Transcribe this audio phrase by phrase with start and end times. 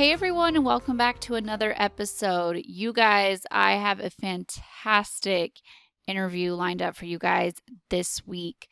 [0.00, 2.62] Hey everyone, and welcome back to another episode.
[2.64, 5.56] You guys, I have a fantastic
[6.06, 7.52] interview lined up for you guys
[7.90, 8.66] this week.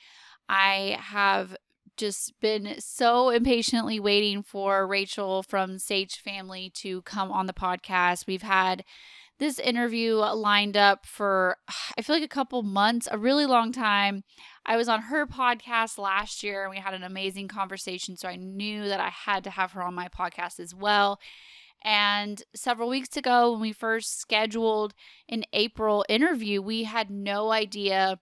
[0.49, 1.55] I have
[1.99, 8.27] just been so impatiently waiting for Rachel from Sage Family to come on the podcast.
[8.27, 8.83] We've had
[9.39, 11.59] this interview lined up for,
[11.99, 14.25] I feel like a couple months, a really long time.
[14.69, 18.19] I was on her podcast last year and we had an amazing conversation.
[18.19, 21.19] So I knew that I had to have her on my podcast as well.
[21.83, 24.93] And several weeks ago, when we first scheduled
[25.27, 28.21] an April interview, we had no idea,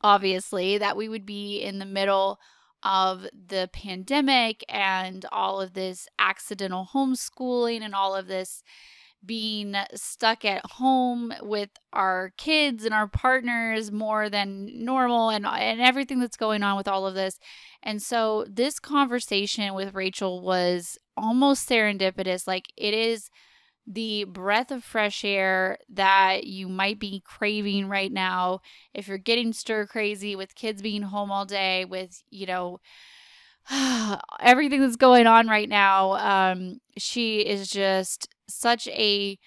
[0.00, 2.38] obviously, that we would be in the middle
[2.82, 8.62] of the pandemic and all of this accidental homeschooling and all of this
[9.24, 15.80] being stuck at home with our kids and our partners more than normal and and
[15.80, 17.38] everything that's going on with all of this.
[17.82, 23.30] And so this conversation with Rachel was almost serendipitous like it is
[23.86, 28.60] the breath of fresh air that you might be craving right now
[28.94, 32.80] if you're getting stir crazy with kids being home all day with you know
[34.40, 39.38] everything that's going on right now um she is just such a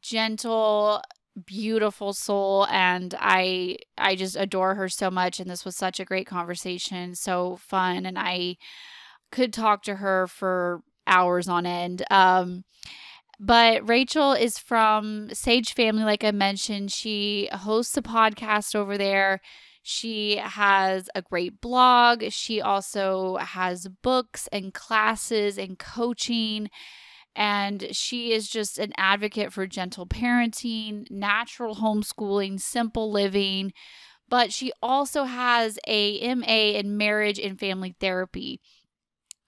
[0.00, 1.00] gentle
[1.46, 6.04] beautiful soul and i i just adore her so much and this was such a
[6.04, 8.56] great conversation so fun and i
[9.30, 12.64] could talk to her for hours on end um
[13.44, 16.92] but Rachel is from Sage Family, like I mentioned.
[16.92, 19.40] She hosts a podcast over there.
[19.82, 22.24] She has a great blog.
[22.30, 26.70] She also has books and classes and coaching
[27.34, 33.72] and she is just an advocate for gentle parenting, natural homeschooling, simple living.
[34.28, 38.60] But she also has a MA in marriage and family therapy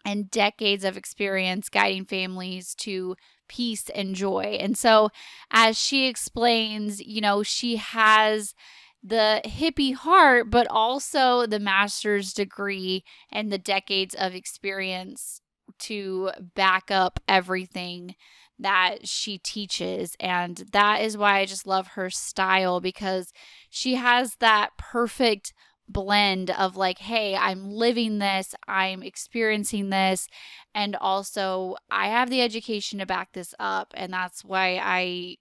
[0.04, 3.16] and decades of experience guiding families to
[3.48, 4.58] peace and joy.
[4.60, 5.10] And so,
[5.50, 8.54] as she explains, you know, she has
[9.04, 15.42] the hippie heart, but also the master's degree and the decades of experience
[15.78, 18.14] to back up everything
[18.58, 20.16] that she teaches.
[20.18, 23.32] And that is why I just love her style because
[23.68, 25.52] she has that perfect
[25.86, 30.28] blend of like, hey, I'm living this, I'm experiencing this,
[30.74, 33.92] and also I have the education to back this up.
[33.94, 35.36] And that's why I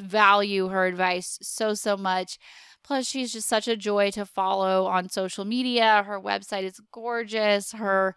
[0.00, 2.38] value her advice so, so much.
[2.84, 6.02] Plus, she's just such a joy to follow on social media.
[6.06, 7.72] Her website is gorgeous.
[7.72, 8.14] Her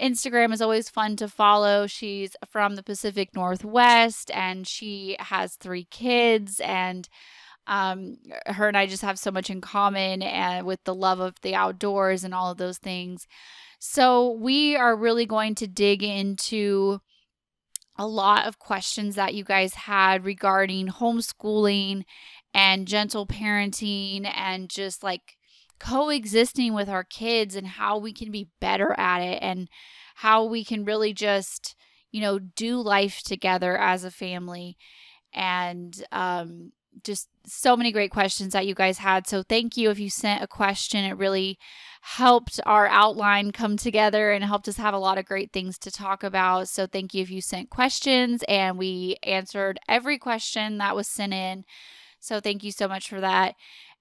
[0.00, 1.86] Instagram is always fun to follow.
[1.86, 7.08] She's from the Pacific Northwest and she has three kids and
[7.66, 8.16] um,
[8.46, 11.54] her and I just have so much in common and with the love of the
[11.54, 13.26] outdoors and all of those things.
[13.78, 17.00] So we are really going to dig into
[17.96, 22.04] a lot of questions that you guys had regarding homeschooling
[22.58, 25.36] and gentle parenting and just like
[25.78, 29.68] coexisting with our kids and how we can be better at it and
[30.16, 31.76] how we can really just,
[32.10, 34.76] you know, do life together as a family.
[35.32, 36.72] And um,
[37.04, 39.28] just so many great questions that you guys had.
[39.28, 41.04] So thank you if you sent a question.
[41.04, 41.60] It really
[42.00, 45.92] helped our outline come together and helped us have a lot of great things to
[45.92, 46.68] talk about.
[46.68, 51.34] So thank you if you sent questions and we answered every question that was sent
[51.34, 51.64] in.
[52.20, 53.54] So thank you so much for that.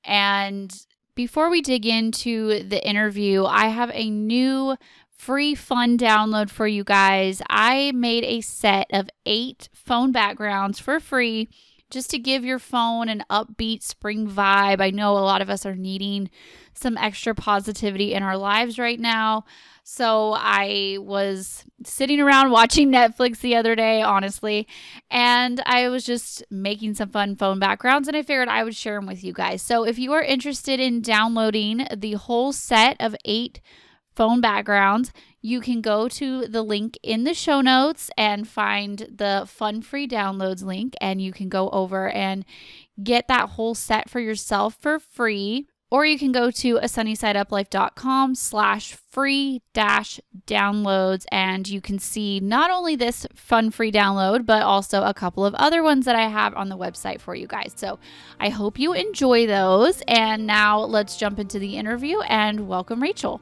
[0.04, 0.74] And
[1.16, 4.78] before we dig into the interview, I have a new
[5.18, 7.42] free fun download for you guys.
[7.50, 11.50] I made a set of eight phone backgrounds for free
[11.90, 14.82] just to give your phone an upbeat spring vibe.
[14.82, 16.30] I know a lot of us are needing
[16.74, 19.46] some extra positivity in our lives right now.
[19.84, 24.68] So I was sitting around watching Netflix the other day, honestly,
[25.10, 28.96] and I was just making some fun phone backgrounds and I figured I would share
[28.96, 29.62] them with you guys.
[29.62, 33.62] So if you are interested in downloading the whole set of eight
[34.18, 39.44] phone backgrounds, you can go to the link in the show notes and find the
[39.48, 42.44] fun free downloads link, and you can go over and
[43.02, 45.68] get that whole set for yourself for free.
[45.90, 52.42] Or you can go to a sunnysideuplife.com slash free dash downloads and you can see
[52.42, 56.28] not only this fun free download but also a couple of other ones that i
[56.28, 57.72] have on the website for you guys.
[57.78, 58.00] So
[58.38, 60.02] i hope you enjoy those.
[60.10, 63.40] And now let's jump into the interview and welcome rachel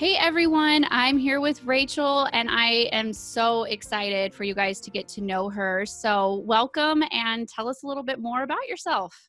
[0.00, 4.90] Hey everyone, I'm here with Rachel and I am so excited for you guys to
[4.90, 5.84] get to know her.
[5.84, 9.28] So, welcome and tell us a little bit more about yourself.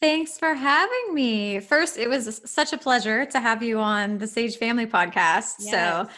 [0.00, 1.58] Thanks for having me.
[1.58, 5.54] First, it was such a pleasure to have you on the Sage Family podcast.
[5.58, 5.70] Yes.
[5.72, 6.08] So,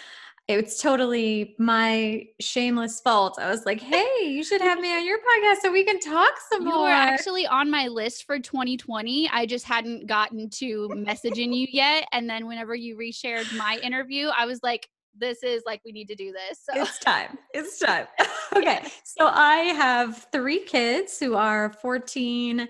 [0.49, 3.39] it's totally my shameless fault.
[3.41, 6.33] I was like, hey, you should have me on your podcast so we can talk
[6.51, 6.77] some you more.
[6.77, 9.29] You were actually on my list for 2020.
[9.33, 12.07] I just hadn't gotten to messaging you yet.
[12.13, 14.89] And then whenever you reshared my interview, I was like,
[15.19, 16.61] this is like we need to do this.
[16.63, 16.81] So.
[16.81, 17.39] It's time.
[17.53, 18.07] It's time.
[18.57, 18.87] okay.
[19.05, 22.69] So I have three kids who are 14,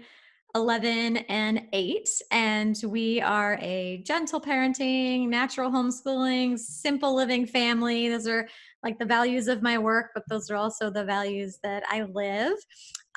[0.57, 8.09] 11 and 8 and we are a gentle parenting natural homeschooling simple living family.
[8.09, 8.49] Those are
[8.83, 12.55] like the values of my work but those are also the values that i live.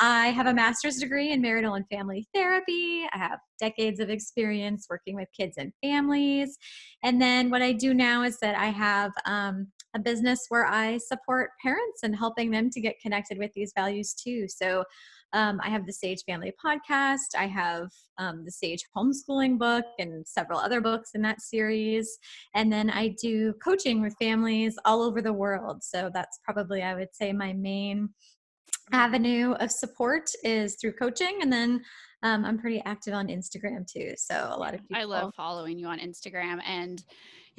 [0.02, 3.08] I have a master's degree in marital and family therapy.
[3.14, 6.58] I have decades of experience working with kids and families.
[7.04, 10.98] And then what i do now is that i have um, a business where i
[10.98, 14.46] support parents and helping them to get connected with these values too.
[14.50, 14.84] So
[15.34, 17.36] um, I have the Sage Family podcast.
[17.38, 22.18] I have um, the Sage Homeschooling book and several other books in that series.
[22.56, 25.84] And then I do coaching with families all over the world.
[25.84, 28.10] So that's probably, I would say, my main
[28.92, 31.40] avenue of support is through coaching.
[31.42, 31.82] And then
[32.24, 34.14] um, I'm pretty active on Instagram too.
[34.18, 34.98] So a lot of people.
[34.98, 37.04] I love following you on Instagram and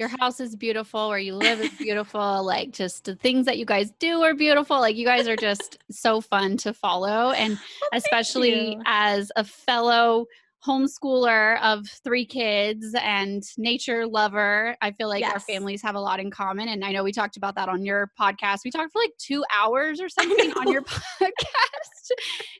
[0.01, 3.65] your house is beautiful where you live is beautiful like just the things that you
[3.65, 4.79] guys do are beautiful.
[4.79, 10.25] Like you guys are just so fun to follow and well, especially as a fellow
[10.65, 14.75] homeschooler of three kids and nature lover.
[14.81, 15.33] I feel like yes.
[15.33, 16.69] our families have a lot in common.
[16.69, 18.59] And I know we talked about that on your podcast.
[18.63, 22.11] We talked for like two hours or something on your podcast.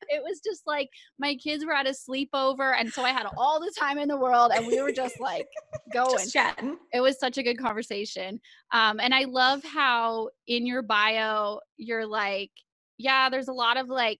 [0.10, 0.90] it was just like
[1.20, 2.74] my kids were at a sleepover.
[2.78, 5.48] And so I had all the time in the world and we were just like
[5.94, 6.18] going.
[6.18, 6.78] Just chatting.
[6.94, 8.40] It was such a good conversation.
[8.72, 12.52] Um, and I love how in your bio, you're like,
[12.98, 14.20] yeah, there's a lot of like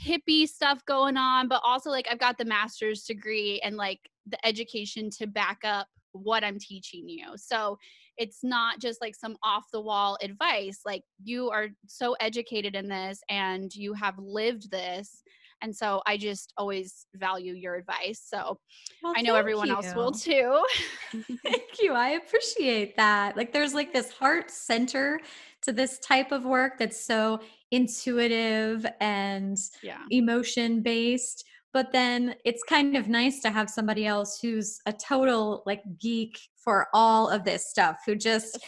[0.00, 4.44] hippie stuff going on, but also like I've got the master's degree and like the
[4.46, 7.26] education to back up what I'm teaching you.
[7.36, 7.78] So
[8.18, 10.80] it's not just like some off the wall advice.
[10.84, 15.22] Like you are so educated in this and you have lived this.
[15.62, 18.20] And so I just always value your advice.
[18.24, 18.58] So
[19.02, 19.74] well, I know everyone you.
[19.74, 20.62] else will too.
[21.44, 21.92] thank you.
[21.92, 23.36] I appreciate that.
[23.36, 25.20] Like there's like this heart center
[25.62, 27.40] to this type of work that's so
[27.72, 29.98] intuitive and yeah.
[30.10, 35.62] emotion based but then it's kind of nice to have somebody else who's a total
[35.66, 38.58] like geek for all of this stuff who just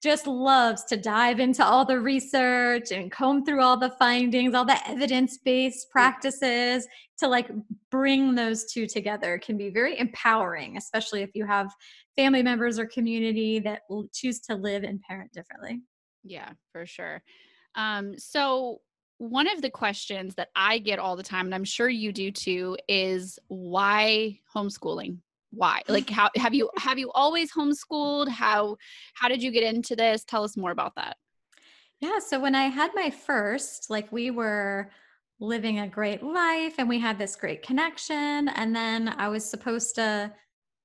[0.00, 4.64] just loves to dive into all the research and comb through all the findings all
[4.64, 6.86] the evidence-based practices
[7.18, 7.50] to like
[7.90, 11.70] bring those two together can be very empowering especially if you have
[12.16, 15.80] family members or community that choose to live and parent differently.
[16.24, 17.22] Yeah for sure
[17.78, 18.80] um, so
[19.18, 22.30] one of the questions that I get all the time, and I'm sure you do
[22.30, 25.18] too, is why homeschooling?
[25.50, 25.82] Why?
[25.88, 28.28] Like how have you have you always homeschooled?
[28.28, 28.76] How
[29.14, 30.24] how did you get into this?
[30.24, 31.16] Tell us more about that.
[32.00, 34.90] Yeah, so when I had my first, like we were
[35.40, 39.94] living a great life and we had this great connection and then I was supposed
[39.94, 40.32] to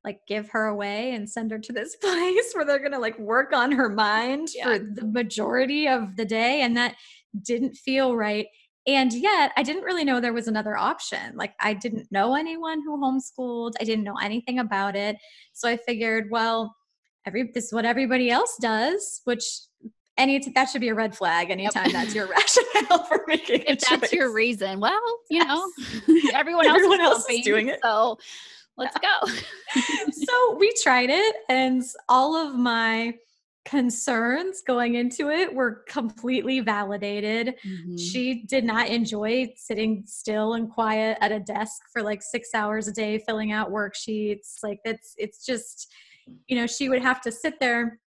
[0.03, 3.17] like give her away and send her to this place where they're going to like
[3.19, 4.63] work on her mind yeah.
[4.65, 6.95] for the majority of the day and that
[7.41, 8.48] didn't feel right
[8.86, 12.81] and yet i didn't really know there was another option like i didn't know anyone
[12.83, 15.15] who homeschooled i didn't know anything about it
[15.53, 16.75] so i figured well
[17.25, 19.43] every this is what everybody else does which
[20.17, 21.93] any that should be a red flag anytime yep.
[21.93, 22.27] that's your
[22.75, 24.13] rationale for making if that's choice.
[24.13, 25.67] your reason well you know
[26.33, 28.17] everyone else, everyone else is doing it so
[28.77, 29.27] let's go.
[30.12, 33.13] so we tried it, and all of my
[33.65, 37.56] concerns going into it were completely validated.
[37.65, 37.98] Mm-hmm.
[37.98, 42.88] She did not enjoy sitting still and quiet at a desk for like 6 hours
[42.88, 44.58] a day filling out worksheets.
[44.63, 45.94] Like it's it's just
[46.48, 48.00] you know, she would have to sit there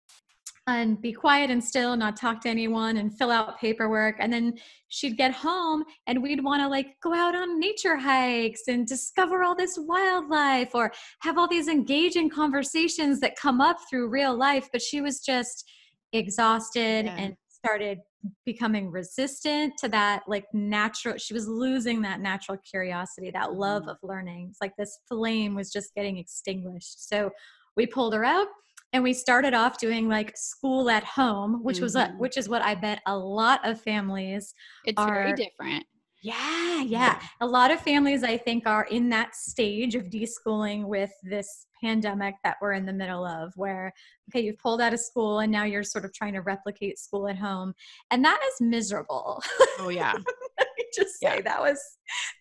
[0.67, 4.17] and be quiet and still, not talk to anyone and fill out paperwork.
[4.19, 4.55] And then
[4.89, 9.45] she'd get home and we'd want to like go out on nature hikes and discover
[9.45, 14.69] all this wildlife or have all these engaging conversations that come up through real life.
[14.73, 15.71] But she was just
[16.13, 17.17] exhausted yeah.
[17.17, 17.99] and started
[18.45, 23.91] becoming resistant to that like natural she was losing that natural curiosity that love Mm.
[23.91, 27.31] of learning it's like this flame was just getting extinguished so
[27.77, 28.49] we pulled her out
[28.97, 32.19] and we started off doing like school at home which was a, Mhm.
[32.19, 34.55] which is what i bet a lot of families
[34.87, 35.85] It's very different.
[36.23, 37.21] yeah, yeah.
[37.41, 42.35] A lot of families, I think, are in that stage of deschooling with this pandemic
[42.43, 43.93] that we're in the middle of, where,
[44.29, 47.29] okay, you've pulled out of school and now you're sort of trying to replicate school
[47.29, 47.75] at home.
[48.11, 49.41] And that is miserable.
[49.79, 50.15] Oh yeah.
[50.95, 51.41] Just say Yeah.
[51.43, 51.81] that was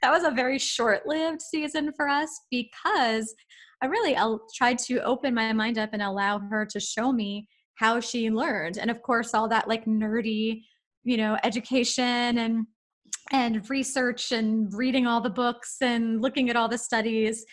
[0.02, 3.34] that was a very short-lived season for us because
[3.82, 7.48] I really I tried to open my mind up and allow her to show me
[7.76, 8.78] how she learned.
[8.78, 10.62] And of course, all that like nerdy,
[11.04, 12.68] you know, education and
[13.32, 17.44] and research and reading all the books and looking at all the studies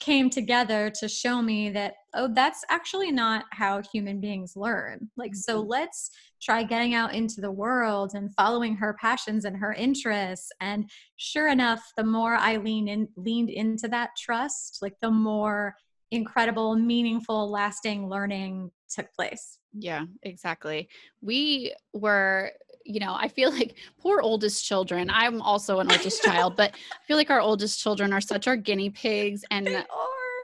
[0.00, 5.34] came together to show me that oh that's actually not how human beings learn like
[5.34, 5.68] so Mhm.
[5.68, 6.10] let's
[6.42, 11.48] try getting out into the world and following her passions and her interests and sure
[11.48, 15.74] enough the more i lean in leaned into that trust like the more
[16.10, 20.88] incredible meaningful lasting learning took place Yeah, exactly.
[21.22, 22.50] We were,
[22.84, 25.10] you know, I feel like poor oldest children.
[25.10, 28.56] I'm also an oldest child, but I feel like our oldest children are such our
[28.56, 29.84] guinea pigs and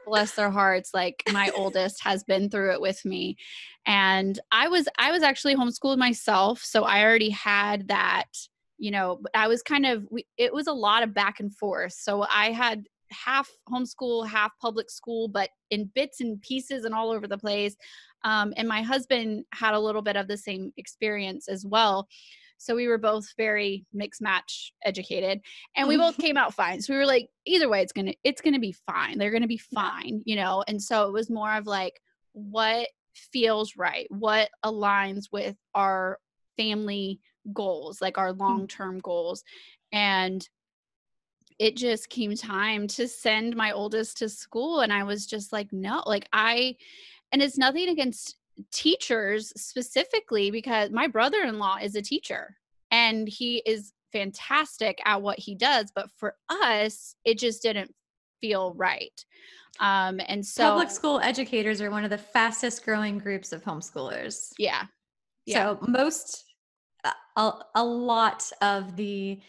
[0.07, 3.35] bless their hearts like my oldest has been through it with me
[3.85, 8.27] and i was i was actually homeschooled myself so i already had that
[8.77, 11.91] you know i was kind of we, it was a lot of back and forth
[11.91, 17.11] so i had half homeschool half public school but in bits and pieces and all
[17.11, 17.75] over the place.
[18.23, 22.07] Um, and my husband had a little bit of the same experience as well.
[22.57, 25.41] So we were both very mixed match educated
[25.75, 26.81] and we both came out fine.
[26.81, 29.17] So we were like either way it's gonna it's gonna be fine.
[29.17, 30.63] They're gonna be fine you know?
[30.67, 32.01] And so it was more of like
[32.33, 34.07] what feels right?
[34.09, 36.19] What aligns with our
[36.57, 37.19] family
[37.53, 39.43] goals like our long-term goals?
[39.91, 40.47] And
[41.59, 45.71] it just came time to send my oldest to school and i was just like
[45.71, 46.75] no like i
[47.31, 48.37] and it's nothing against
[48.71, 52.55] teachers specifically because my brother-in-law is a teacher
[52.91, 57.93] and he is fantastic at what he does but for us it just didn't
[58.41, 59.25] feel right
[59.79, 64.51] um and so Public school educators are one of the fastest growing groups of homeschoolers.
[64.57, 64.83] yeah
[65.45, 65.75] Yeah.
[65.75, 66.45] So most,
[67.03, 69.39] a- a, a lot of the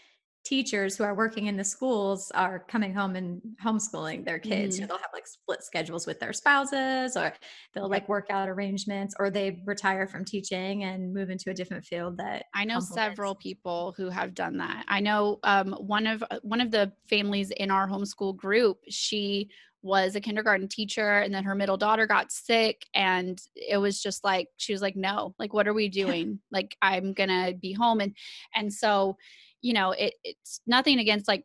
[0.45, 4.77] teachers who are working in the schools are coming home and homeschooling their kids.
[4.77, 7.35] You know, they'll have like split schedules with their spouses, or
[7.75, 11.85] they'll like work out arrangements, or they retire from teaching and move into a different
[11.85, 14.85] field that I know complements several people who have done that.
[14.89, 18.79] I know um, one of uh, one of the families in our homeschool group.
[18.89, 19.51] She
[19.83, 24.25] was a kindergarten teacher, and then her middle daughter got sick, and it was just
[24.25, 26.41] like she was like, "No, like what are we doing?
[26.51, 28.15] like I'm gonna be home," and
[28.55, 29.17] and so,
[29.63, 31.45] you know, it, it's nothing against like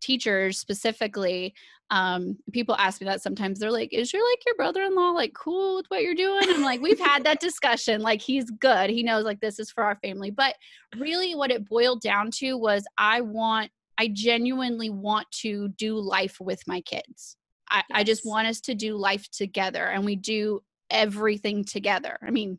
[0.00, 1.54] teachers specifically
[1.90, 5.76] um people ask me that sometimes they're like is your like your brother-in-law like cool
[5.76, 6.42] with what you're doing?
[6.48, 9.84] I'm like we've had that discussion like he's good he knows like this is for
[9.84, 10.30] our family.
[10.30, 10.54] But
[10.96, 16.38] really what it boiled down to was i want i genuinely want to do life
[16.40, 17.36] with my kids.
[17.70, 22.18] I, I just want us to do life together and we do everything together.
[22.22, 22.58] I mean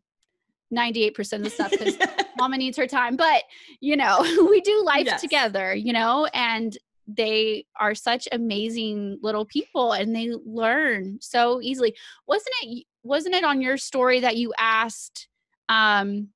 [0.73, 1.97] 98% of the stuff because
[2.39, 3.43] mama needs her time but
[3.79, 4.19] you know
[4.49, 5.21] we do life Yes.
[5.21, 6.77] together you know and
[7.07, 11.95] they are such amazing little people and they learn so easily
[12.27, 15.27] wasn't it wasn't it on your story that you asked
[15.69, 16.29] um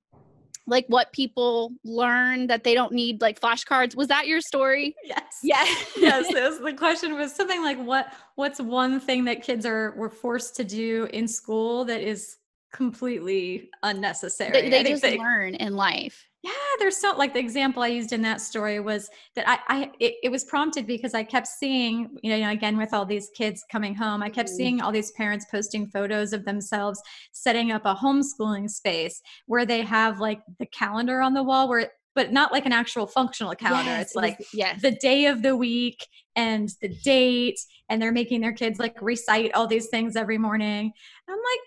[0.65, 5.19] like what people learn that they don't need like flashcards was that your story yes.
[5.43, 9.93] yes yes, was, the question was something like what what's one thing that kids are
[9.97, 12.37] were forced to do in school that is
[12.73, 14.51] completely unnecessary.
[14.51, 18.11] they, they just they- learn in life yeah, there's so like the example I used
[18.11, 22.17] in that story was that I, I it, it was prompted because I kept seeing,
[22.21, 24.53] you know, again with all these kids coming home, I kept Mhm.
[24.53, 27.01] seeing all these parents posting photos of themselves
[27.31, 31.93] setting up a homeschooling space where they have like the calendar on the wall where
[32.13, 33.91] but not like an actual functional calendar.
[33.91, 38.41] Yes, it's like yes the day of the week and the date and they're making
[38.41, 40.91] their kids like recite all these things every morning
[41.29, 41.59] i'm like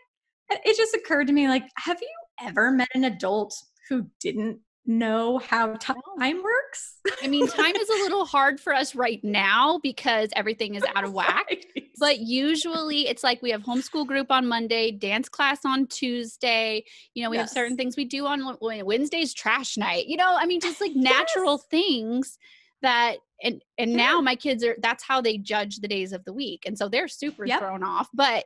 [0.51, 2.09] it just occurred to me like have you
[2.47, 3.55] ever met an adult
[3.89, 6.95] who didn't know how time works?
[7.23, 11.03] I mean time is a little hard for us right now because everything is out
[11.05, 11.65] of whack Right.
[11.99, 16.85] but usually it's like we have homeschool group on monday dance class on tuesday
[17.15, 20.47] you know we have certain things we do on wednesday's trash night you know i
[20.47, 22.39] mean just like natural things
[22.83, 26.33] that and and now my kids are that's how they judge the days of the
[26.33, 27.59] week and so they're super Yep.
[27.61, 28.45] thrown off but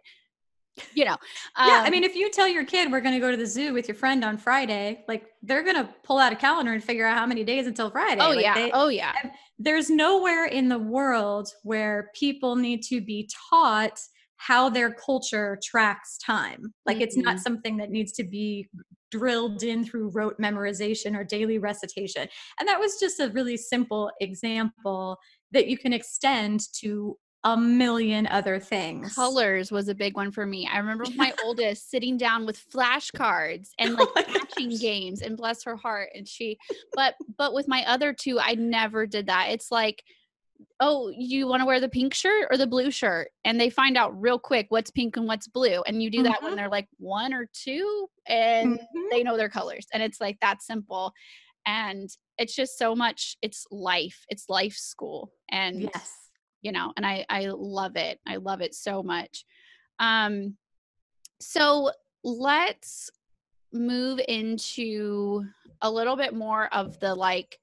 [0.95, 1.17] you know.
[1.57, 3.37] Um, yeah, I um mean, if you tell your kid we're going to go to
[3.37, 6.73] the zoo with your friend on Friday, like they're going to pull out a calendar
[6.73, 8.21] and figure out how many days until Friday.
[8.23, 9.12] Oh like, yeah, they, oh yeah.
[9.59, 14.00] There's nowhere in the world where people need to be taught
[14.37, 16.73] how their culture tracks time.
[16.87, 17.03] Like mm-hmm.
[17.03, 17.43] it's not mm-hmm.
[17.43, 18.71] something that needs to be
[19.11, 22.27] drilled in through rote memorization or daily recitation.
[22.59, 25.19] And that was just a really simple example
[25.53, 29.14] that you can extend to a million other things.
[29.14, 30.68] Colors was a big one for me.
[30.70, 35.64] I remember my oldest sitting down with flashcards and like oh matching games and bless
[35.64, 36.59] her heart and she
[36.94, 39.49] but but with my other two I never did that.
[39.50, 40.02] It's like
[40.78, 43.30] oh, you want to wear the pink shirt or the blue shirt?
[43.44, 45.82] And they find out real quick what's pink and what's blue.
[45.87, 46.47] And you do that mm-hmm.
[46.47, 49.00] when they're like one or two and mm-hmm.
[49.11, 49.87] they know their colors.
[49.92, 51.12] And it's like that simple.
[51.66, 55.32] And it's just so much, it's life, it's life school.
[55.50, 56.14] And, yes.
[56.62, 58.21] You know, and I, I love it.
[58.26, 59.45] I love it so much.
[59.99, 60.57] Um,
[61.40, 61.90] so
[62.23, 63.11] let's
[63.73, 65.45] move into
[65.83, 67.59] a little bit more of the like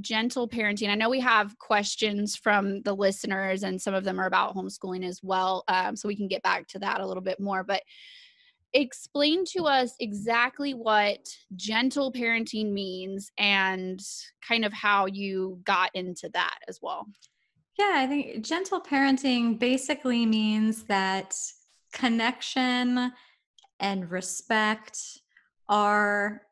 [0.00, 4.26] gentle parenting i know we have questions from the listeners and some of them are
[4.26, 7.38] about homeschooling as well um, so we can get back to that a little bit
[7.38, 7.82] more but
[8.72, 14.00] explain to us exactly what gentle parenting means and
[14.46, 17.06] kind of how you got into that as well
[17.78, 21.34] yeah i think gentle parenting basically means that
[21.92, 23.12] connection
[23.80, 24.98] and respect
[25.68, 26.42] are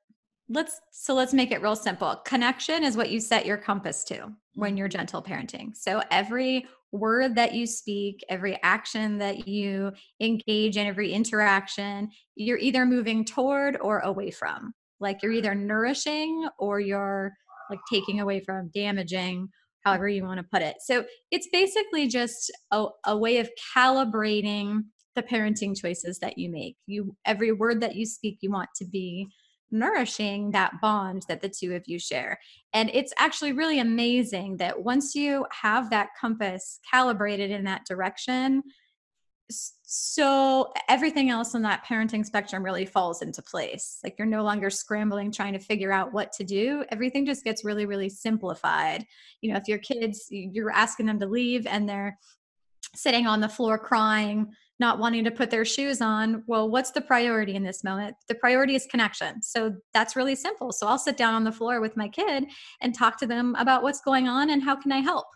[0.49, 2.17] let's so let's make it real simple.
[2.25, 5.75] Connection is what you set your compass to when you're gentle parenting.
[5.76, 12.59] So every word that you speak every action that you engage in every interaction you're
[12.59, 14.75] either moving toward or away from.
[15.00, 17.33] Like you're either nourishing or you're
[17.71, 19.49] like taking away from damaging
[19.85, 24.83] however you want to put it so it's basically just a, a way of calibrating
[25.15, 28.85] the parenting choices that you make you every word that you speak you want to
[28.85, 29.29] be
[29.73, 32.39] nourishing that bond that the two of you share.
[32.75, 38.62] And it's actually really amazing that once you have that compass calibrated in that direction,
[39.95, 43.99] so everything else on that parenting spectrum really falls into place.
[44.03, 46.83] Like you're no longer scrambling trying to figure out what to do.
[46.89, 49.05] Everything just gets really, really simplified.
[49.43, 52.19] You know, if your kids, you're asking them to leave and they're
[52.95, 57.02] sitting on the floor crying not wanting to put their shoes on, well, what's the
[57.02, 58.17] priority in this moment?
[58.28, 59.43] The priority is connection.
[59.43, 60.73] So that's really simple.
[60.73, 62.47] So I'll sit down on the floor with my kid
[62.81, 65.26] and talk to them about what's going on and how can I help.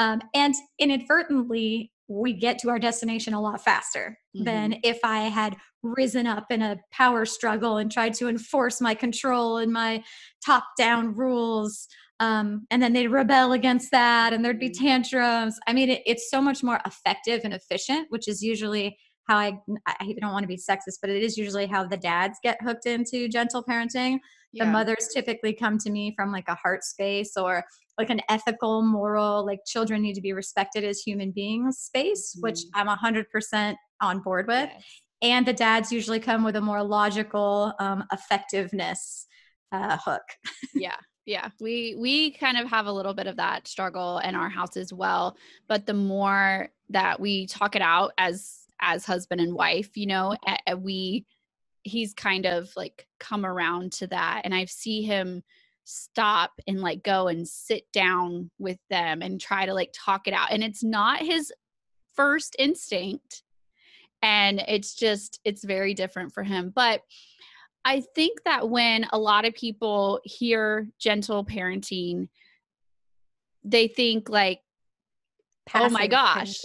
[0.00, 4.44] Um, and inadvertently, we get to our destination a lot faster mm-hmm.
[4.44, 8.94] than if I had risen up in a power struggle and tried to enforce my
[8.94, 10.02] control and my
[10.44, 11.88] top down rules
[12.20, 14.86] um, and then they'd rebel against that and there'd be mm-hmm.
[14.86, 18.96] tantrums i mean it, it's so much more effective and efficient which is usually
[19.32, 22.38] how i i don't want to be sexist but it is usually how the dads
[22.42, 24.18] get hooked into gentle parenting
[24.52, 24.64] yeah.
[24.64, 27.64] the mothers typically come to me from like a heart space or
[27.98, 32.42] like an ethical moral like children need to be respected as human beings space mm-hmm.
[32.42, 34.82] which i'm 100% on board with yes.
[35.22, 39.26] and the dads usually come with a more logical um, effectiveness
[39.72, 40.22] uh, hook
[40.74, 44.50] yeah yeah we we kind of have a little bit of that struggle in our
[44.50, 45.36] house as well
[45.68, 50.36] but the more that we talk it out as as husband and wife you know
[50.78, 51.24] we
[51.84, 55.42] he's kind of like come around to that and I've see him
[55.84, 60.34] stop and like go and sit down with them and try to like talk it
[60.34, 61.52] out and it's not his
[62.14, 63.42] first instinct
[64.22, 67.02] and it's just it's very different for him but
[67.84, 72.28] I think that when a lot of people hear gentle parenting,
[73.64, 74.60] they think like,
[75.66, 76.64] Passive oh my gosh.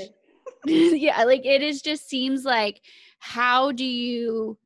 [0.97, 2.81] yeah, like it is just seems like
[3.19, 4.57] how do you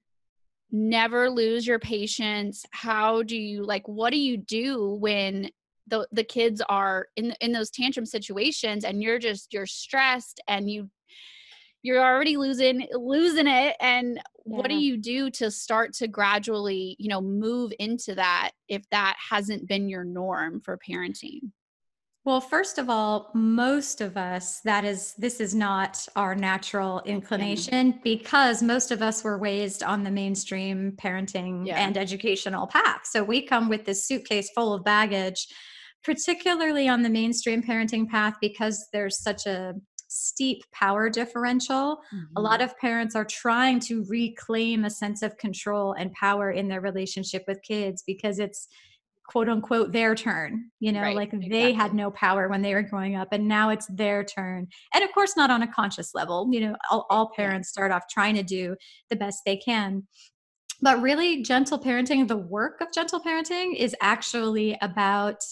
[0.72, 2.66] never lose your patience?
[2.72, 5.50] How do you like what do you do when
[5.88, 10.70] the the kids are in in those tantrum situations and you're just you're stressed and
[10.70, 10.90] you
[11.84, 14.22] you're already losing losing it and yeah.
[14.58, 19.18] what do you do to start to gradually you know move into that if that
[19.30, 21.52] hasn't been your norm for parenting
[22.24, 28.00] well first of all most of us that is this is not our natural inclination
[28.04, 31.80] because most of us were raised on the mainstream parenting yeah.
[31.80, 35.48] and educational path so we come with this suitcase full of baggage
[36.04, 39.76] particularly on the mainstream parenting path because there's such a
[40.14, 42.02] steep power differential.
[42.14, 42.36] Mm-hmm.
[42.36, 46.68] A lot of parents are trying to reclaim a sense of control and power in
[46.68, 48.68] their relationship with kids because it's
[49.28, 52.82] quote unquote their turn you know Right, like they had no power when they were
[52.82, 56.50] growing up and now it's their turn and of course not on a conscious level
[56.52, 58.76] you know all, all parents start off trying to do
[59.10, 60.04] the best they can
[60.82, 65.44] but really gentle parenting the work of gentle parenting is actually about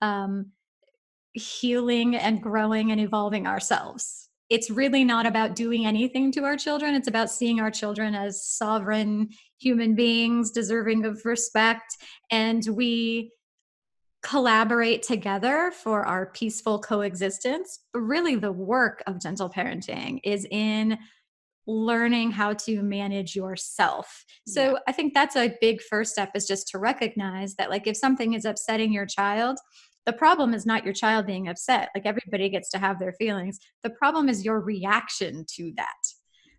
[0.00, 0.46] um,
[1.34, 6.94] healing and growing and evolving ourselves it's really not about doing anything to our children
[6.94, 11.96] it's about seeing our children as sovereign human beings deserving of respect
[12.30, 13.32] and we
[14.22, 17.80] collaborate together for our peaceful coexistence.
[17.92, 20.98] But really, the work of gentle parenting is in
[21.66, 24.24] learning how to manage yourself.
[24.46, 24.78] So Yeah.
[24.88, 28.34] I think that's a big first step is just to recognize that, like, if something
[28.34, 29.58] is upsetting your child,
[30.06, 31.90] the problem is not your child being upset.
[31.94, 33.58] Like, everybody gets to have their feelings.
[33.82, 36.02] The problem is your reaction to that.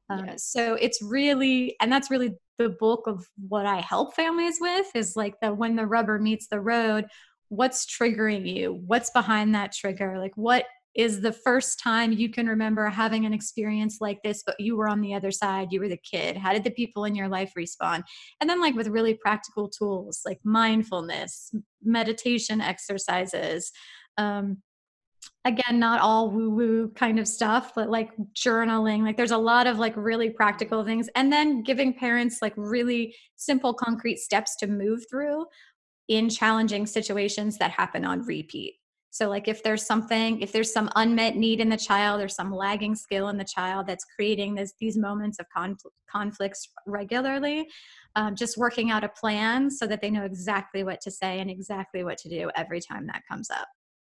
[0.10, 0.44] Um, Yes.
[0.46, 5.16] so it's really, and that's really the bulk of what I help families with is
[5.16, 7.06] like the when the rubber meets the road,
[7.50, 8.82] what's triggering you?
[8.86, 10.20] What's behind that trigger?
[10.20, 14.60] Like, what is the first time you can remember having an experience like this, but
[14.60, 16.38] you were on the other side, you were the kid?
[16.38, 18.04] How did the people in your life respond?
[18.40, 23.72] And then, like, with really practical tools like mindfulness, meditation exercises,
[24.18, 24.58] um,
[25.46, 29.68] again not all woo woo kind of stuff but like journaling like there's a lot
[29.68, 34.68] of like really practical things and then giving parents like really simple concrete steps to
[34.68, 35.46] move through
[36.08, 38.76] in challenging situations that happen on repeat
[39.12, 42.54] so like if there's something if there's some unmet need in the child or some
[42.54, 47.68] lagging skill in the child that's creating this, these moments of confl- conflicts regularly
[48.16, 51.50] um, just working out a plan so that they know exactly what to say and
[51.50, 53.68] exactly what to do every time that comes up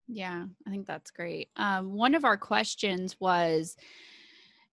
[0.09, 1.49] Yeah, I think that's great.
[1.57, 3.77] Um, one of our questions was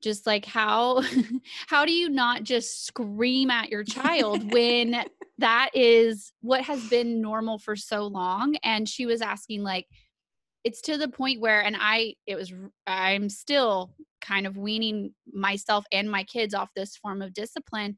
[0.02, 1.02] just like how
[1.68, 5.04] how do you not just scream at your child when
[5.40, 8.56] that is what has been normal for so long?
[8.64, 9.88] And she was asking like
[10.63, 12.54] it's to the point where and I it was
[12.88, 17.97] i'm still kind of weaning myself and my kids off this form of discipline.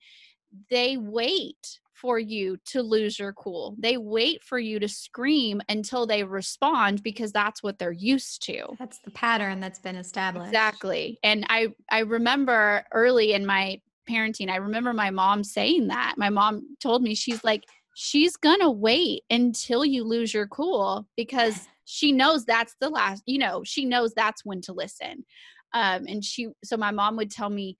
[0.69, 3.75] They wait for you to lose your cool.
[3.79, 8.65] They wait for you to scream until they respond because that's what they're used to.
[8.77, 10.47] That's the pattern that's been established.
[10.47, 11.19] Exactly.
[11.23, 16.15] And I I remember early in my parenting, I remember my mom saying that.
[16.17, 17.63] My mom told me she's like
[17.95, 23.23] she's going to wait until you lose your cool because she knows that's the last,
[23.25, 25.25] you know, she knows that's when to listen.
[25.73, 27.77] Um and she so my mom would tell me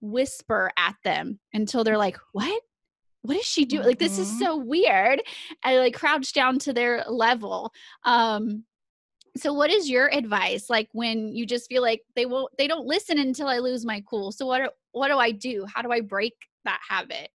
[0.00, 2.62] whisper at them until they're like, "What?
[3.22, 3.86] What is she doing?
[3.86, 4.38] Like this is Mhm.
[4.38, 5.22] so weird."
[5.64, 7.72] I like crouch down to their level.
[8.04, 8.64] Um
[9.36, 12.86] so what is your advice like when you just feel like they won't they don't
[12.86, 14.32] listen until I lose my cool.
[14.32, 15.66] So what what do I do?
[15.72, 16.32] How do I break
[16.64, 17.30] that habit?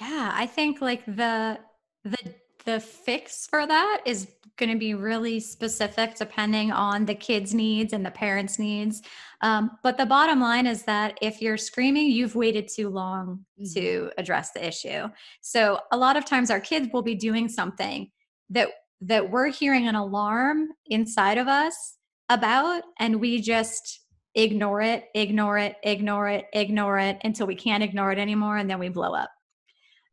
[0.00, 1.58] Yeah, I think like the
[2.04, 2.34] the
[2.66, 7.92] the fix for that is going to be really specific depending on the kids' needs
[7.92, 9.02] and the parents' needs.
[9.42, 13.74] Um, but the bottom line is that if you're screaming, you've waited too long Mhm.
[13.74, 15.08] to address the issue.
[15.42, 18.10] So a lot of times our kids will be doing something
[18.50, 18.68] that
[19.02, 21.98] that we're hearing an alarm inside of us
[22.30, 24.00] about, and we just
[24.34, 28.70] ignore it, ignore it, ignore it, ignore it until we can't ignore it anymore, and
[28.70, 29.30] then we blow up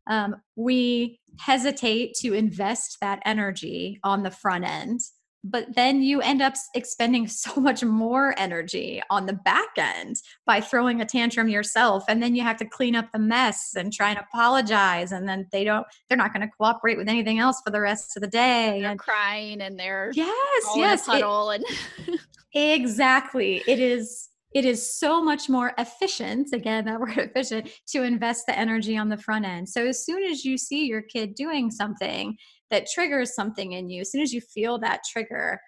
[0.08, 5.00] um, we hesitate to invest that energy on the front end
[5.46, 10.62] but then you end up expending so much more energy on the back end by
[10.62, 14.10] throwing a tantrum yourself and then you have to clean up the mess and try
[14.10, 17.72] and apologize and then they don't they're not going to cooperate with anything else for
[17.72, 21.64] the rest of the day They're and crying and they're yes yes in a it-
[22.08, 22.20] and
[22.54, 23.64] Exactly.
[23.68, 28.58] It is it is so much more efficient, again, that word efficient, to invest the
[28.58, 29.68] energy on the front end.
[29.68, 32.38] So as soon as you see your kid doing something
[32.70, 35.60] that triggers something in you, as soon as you feel that trigger,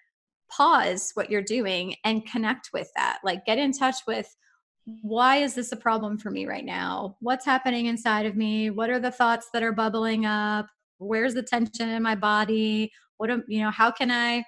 [0.50, 3.18] pause what you're doing and connect with that.
[3.24, 4.34] Like get in touch with
[5.02, 7.16] why is this a problem for me right now?
[7.20, 8.70] What's happening inside of me?
[8.70, 10.66] What are the thoughts that are bubbling up?
[10.98, 12.92] Where's the tension in my body?
[13.16, 14.44] What am, you know, how can I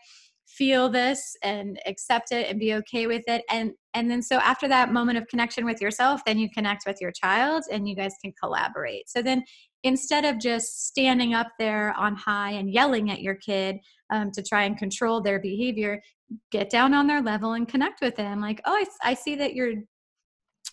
[0.58, 3.44] feel this and accept it and be okay with it?
[3.48, 7.00] And and then so after that moment of connection with yourself, then you connect with
[7.00, 9.08] your child and you guys can collaborate.
[9.08, 9.44] So then
[9.84, 13.76] instead of just standing up there on high and yelling at your kid
[14.10, 16.02] um, to try and control their behavior,
[16.50, 18.40] get down on their level and connect with them.
[18.40, 19.74] Like, oh, I, I see that you're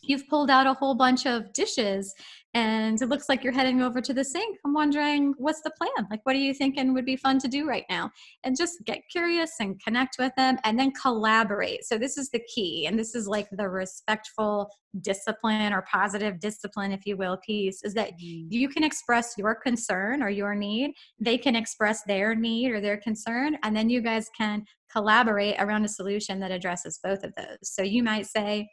[0.02, 2.14] you've pulled out a whole bunch of dishes
[2.56, 4.58] and it looks like you're heading over to the sink.
[4.66, 6.08] I'm wondering what's the plan?
[6.10, 8.10] Like, what are you thinking would be fun to do right now?
[8.46, 11.84] And just get curious and connect with them and then collaborate.
[11.84, 12.86] So, this is the key.
[12.88, 14.70] And this is like the respectful
[15.02, 18.48] discipline or positive discipline, if you will, piece is that mm.
[18.50, 20.94] you can express your concern or your need.
[21.20, 23.58] They can express their need or their concern.
[23.64, 27.58] And then you guys can collaborate around a solution that addresses both of those.
[27.64, 28.70] So, you might say,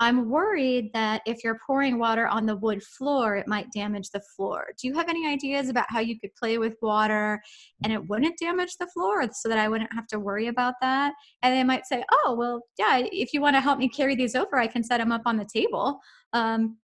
[0.00, 4.22] I'm worried that if you're pouring water on the wood floor, it might damage the
[4.34, 4.68] floor.
[4.80, 7.38] Do you have any ideas about how you could play with water
[7.84, 11.12] and it wouldn't damage the floor so that I wouldn't have to worry about that?
[11.42, 14.34] And they might say, oh, well, yeah, if you want to help me carry these
[14.34, 16.00] over, I can set them up on the table.
[16.32, 16.78] Um,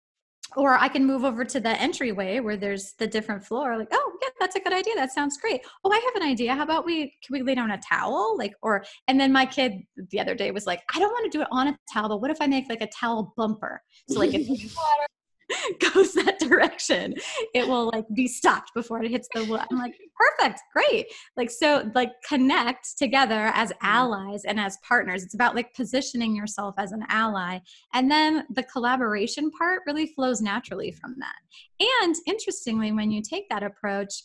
[0.57, 3.77] or I can move over to the entryway where there's the different floor.
[3.77, 4.95] Like, oh yeah, that's a good idea.
[4.95, 5.63] That sounds great.
[5.85, 6.55] Oh, I have an idea.
[6.55, 8.37] How about we can we lay down a towel?
[8.39, 11.37] Like, or and then my kid the other day was like, I don't want to
[11.37, 13.83] do it on a towel, but what if I make like a towel bumper?
[14.09, 15.07] So like if water
[15.95, 17.15] goes that direction,
[17.55, 19.61] it will like be stopped before it hits the wood.
[19.71, 21.07] I'm like, perfect, great.
[21.37, 23.87] Like, so like connect together as mm-hmm.
[23.87, 25.23] allies and as partners.
[25.23, 27.61] It's about like positioning yourself as an ally.
[27.93, 31.87] And then the collaboration part really flows naturally from that.
[32.03, 34.23] And interestingly, when you take that approach,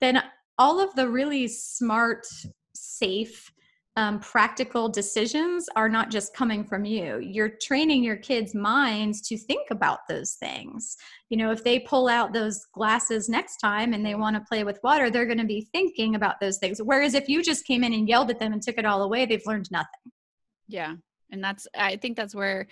[0.00, 0.22] then
[0.58, 2.26] all of the really smart,
[2.74, 3.50] safe,
[3.96, 7.18] um, practical decisions are not just coming from you.
[7.18, 10.96] You're training your kids' minds to think about those things.
[11.28, 14.62] You know, if they pull out those glasses next time and they want to play
[14.62, 16.80] with water, they're going to be thinking about those things.
[16.80, 19.26] Whereas if you just came in and yelled at them and took it all away,
[19.26, 20.12] they've learned nothing.
[20.68, 20.94] Yeah.
[21.32, 22.68] And that's, I think that's where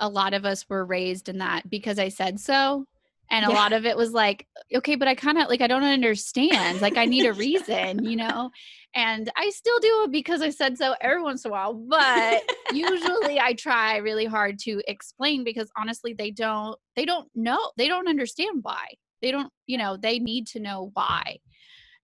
[0.00, 2.84] a lot of us were raised in that because I said so
[3.30, 3.54] and a yeah.
[3.54, 6.96] lot of it was like okay but i kind of like i don't understand like
[6.96, 8.50] i need a reason you know
[8.94, 12.42] and i still do it because i said so every once in a while but
[12.72, 17.88] usually i try really hard to explain because honestly they don't they don't know they
[17.88, 18.86] don't understand why
[19.22, 21.38] they don't you know they need to know why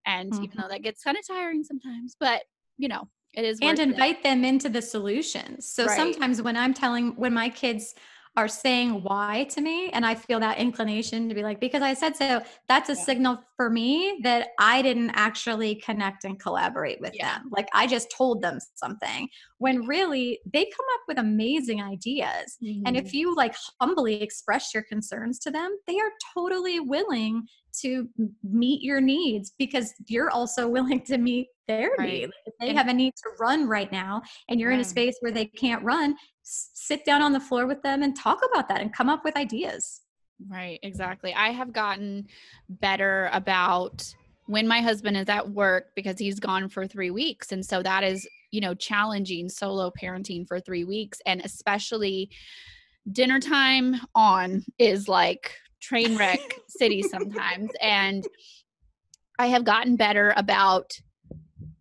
[0.07, 0.45] and mm-hmm.
[0.45, 2.43] even though that gets kind of tiring sometimes but
[2.77, 4.23] you know it is and invite it.
[4.23, 5.97] them into the solutions so right.
[5.97, 7.95] sometimes when i'm telling when my kids
[8.37, 11.95] are saying why to me and i feel that inclination to be like because i
[11.95, 13.03] said so that's a yeah.
[13.03, 17.39] signal for me that i didn't actually connect and collaborate with yeah.
[17.39, 22.57] them like i just told them something when really they come up with amazing ideas
[22.63, 22.83] mm-hmm.
[22.87, 23.17] and if mm-hmm.
[23.17, 27.43] you like humbly express your concerns to them they are totally willing
[27.83, 28.09] to
[28.43, 32.09] meet your needs because you're also willing to meet their right.
[32.09, 32.31] need.
[32.47, 35.17] If they and, have a need to run right now and you're in a space
[35.21, 38.81] where they can't run, sit down on the floor with them and talk about that
[38.81, 40.03] and come up with ideas.
[40.49, 41.33] Right, exactly.
[41.33, 42.27] I have gotten
[42.69, 44.15] better about
[44.47, 48.05] when my husband is at work because he's gone for 3 weeks and so that
[48.05, 52.29] is, you know, challenging solo parenting for 3 weeks and especially
[53.13, 55.53] dinner time on is like
[55.85, 58.27] train wreck city sometimes and
[59.39, 60.93] I have gotten better about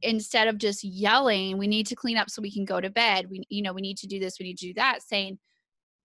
[0.01, 3.29] instead of just yelling, we need to clean up so we can go to bed.
[3.29, 5.39] We, you know, we need to do this, we need to do that, saying,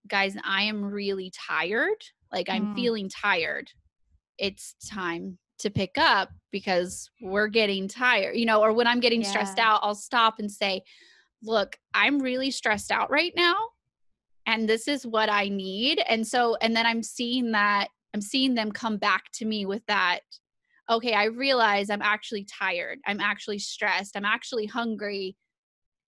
[0.06, 2.04] guys, I am really tired.
[2.32, 2.74] Like I'm mm.
[2.74, 3.70] feeling tired.
[4.38, 9.22] It's time to pick up because we're getting tired, you know, or when I'm getting
[9.22, 9.28] yeah.
[9.28, 10.82] stressed out, I'll stop and say,
[11.42, 13.56] look, I'm really stressed out right now.
[14.48, 16.02] And this is what I need.
[16.08, 19.87] And so, and then I'm seeing that, I'm seeing them come back to me with
[19.87, 20.20] that
[20.90, 22.98] okay, I realize I'm actually tired.
[23.06, 24.16] I'm actually stressed.
[24.16, 25.37] I'm actually hungry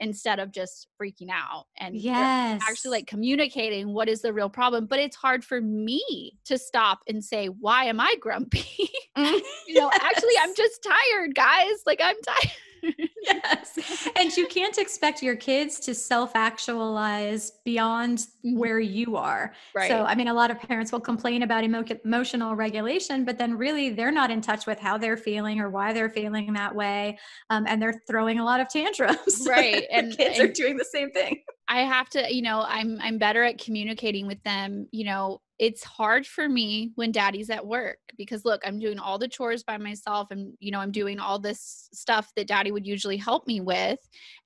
[0.00, 4.87] instead of just freaking out and yes actually like communicating what is the real problem
[4.87, 9.74] but it's hard for me to stop and say why am i grumpy mm, you
[9.74, 10.00] know yes.
[10.03, 13.79] actually i'm just tired guys like i'm tired yes.
[14.16, 19.53] And you can't expect your kids to self actualize beyond where you are.
[19.75, 19.88] Right.
[19.90, 23.57] So, I mean, a lot of parents will complain about emo- emotional regulation, but then
[23.57, 27.19] really they're not in touch with how they're feeling or why they're feeling that way.
[27.51, 29.47] Um, and they're throwing a lot of tantrums.
[29.49, 29.85] Right.
[29.93, 31.43] and kids and are doing the same thing.
[31.70, 35.85] I have to, you know, I'm I'm better at communicating with them, you know, it's
[35.85, 39.78] hard for me when daddy's at work because look, I'm doing all the chores by
[39.78, 43.61] myself and you know, I'm doing all this stuff that daddy would usually help me
[43.61, 44.00] with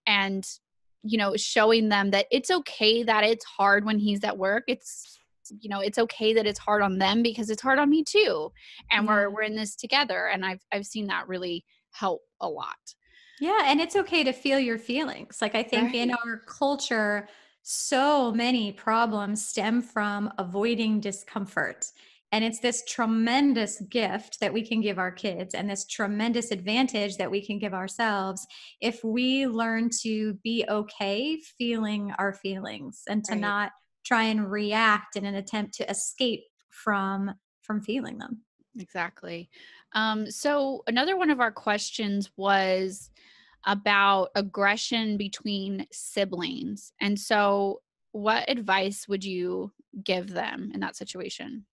[0.07, 0.47] and
[1.03, 4.65] you know, showing them that it's okay that it's hard when he's at work.
[4.69, 5.19] It's
[5.61, 8.53] you know, it's okay that it's hard on them because it's hard on me too.
[8.91, 9.35] And we're mm-hmm.
[9.35, 12.95] we're in this together and I've I've seen that really help a lot.
[13.41, 15.39] Yeah, and it's okay to feel your feelings.
[15.43, 15.95] Like I think right.
[15.95, 17.29] in our culture
[17.65, 21.87] so many problems stem from avoiding discomfort.
[22.31, 27.17] And it's this tremendous gift that we can give our kids and this tremendous advantage
[27.17, 28.47] that we can give ourselves
[28.81, 33.41] if we learn to be okay feeling our feelings and to right.
[33.41, 33.73] not
[34.05, 38.44] try and react in an attempt to escape from from feeling them.
[38.79, 39.51] Exactly.
[39.93, 43.11] Um, so another one of our questions was
[43.67, 46.93] about aggression between siblings.
[47.01, 47.81] And so
[48.13, 51.65] what advice would you give them in that situation?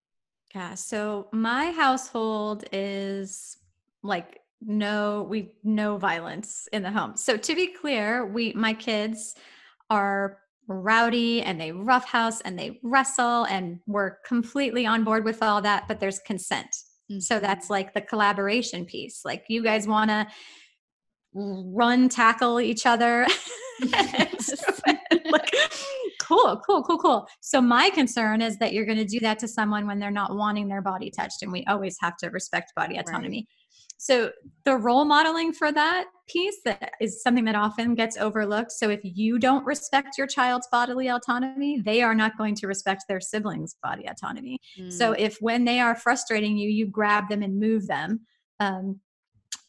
[0.55, 0.75] Yeah.
[0.75, 3.57] So my household is
[4.03, 7.15] like no we no violence in the home.
[7.15, 9.35] So to be clear, we my kids
[9.89, 15.61] are rowdy and they roughhouse and they wrestle and we're completely on board with all
[15.61, 16.75] that, but there's consent.
[17.11, 17.19] Mm-hmm.
[17.19, 19.21] So that's like the collaboration piece.
[19.25, 20.27] Like you guys want to
[21.33, 23.25] run tackle each other.
[23.91, 25.55] like,
[26.21, 27.27] cool, cool, cool, cool.
[27.41, 30.35] So my concern is that you're going to do that to someone when they're not
[30.35, 33.37] wanting their body touched, and we always have to respect body autonomy.
[33.37, 33.60] Right.
[34.01, 34.31] So
[34.65, 38.71] the role modeling for that piece that is something that often gets overlooked.
[38.71, 43.03] So if you don't respect your child's bodily autonomy, they are not going to respect
[43.07, 44.57] their siblings' body autonomy.
[44.79, 44.91] Mm.
[44.91, 48.21] So if when they are frustrating you, you grab them and move them.
[48.59, 49.01] Um,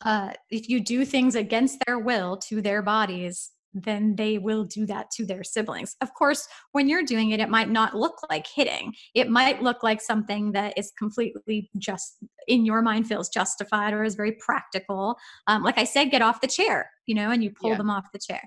[0.02, 4.86] uh, if you do things against their will to their bodies, then they will do
[4.86, 5.96] that to their siblings.
[6.00, 8.94] Of course, when you're doing it, it might not look like hitting.
[9.14, 14.04] It might look like something that is completely just in your mind feels justified or
[14.04, 15.16] is very practical.
[15.46, 17.78] Um, like I said, get off the chair, you know, and you pull yeah.
[17.78, 18.42] them off the chair.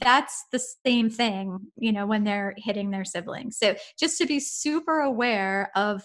[0.00, 3.58] That's the same thing, you know, when they're hitting their siblings.
[3.58, 6.02] So just to be super aware of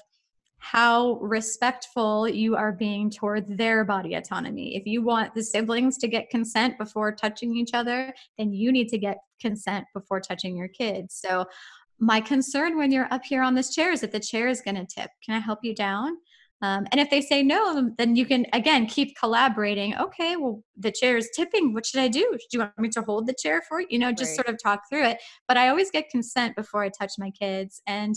[0.61, 4.75] how respectful you are being toward their body autonomy.
[4.75, 8.87] If you want the siblings to get consent before touching each other, then you need
[8.89, 11.15] to get consent before touching your kids.
[11.15, 11.45] So,
[11.99, 14.75] my concern when you're up here on this chair is that the chair is going
[14.75, 15.09] to tip.
[15.25, 16.17] Can I help you down?
[16.63, 19.95] Um, and if they say no, then you can again keep collaborating.
[19.97, 21.73] Okay, well, the chair is tipping.
[21.73, 22.37] What should I do?
[22.39, 23.87] Do you want me to hold the chair for you?
[23.89, 24.45] You know, just right.
[24.45, 25.17] sort of talk through it.
[25.47, 27.81] But I always get consent before I touch my kids.
[27.87, 28.13] And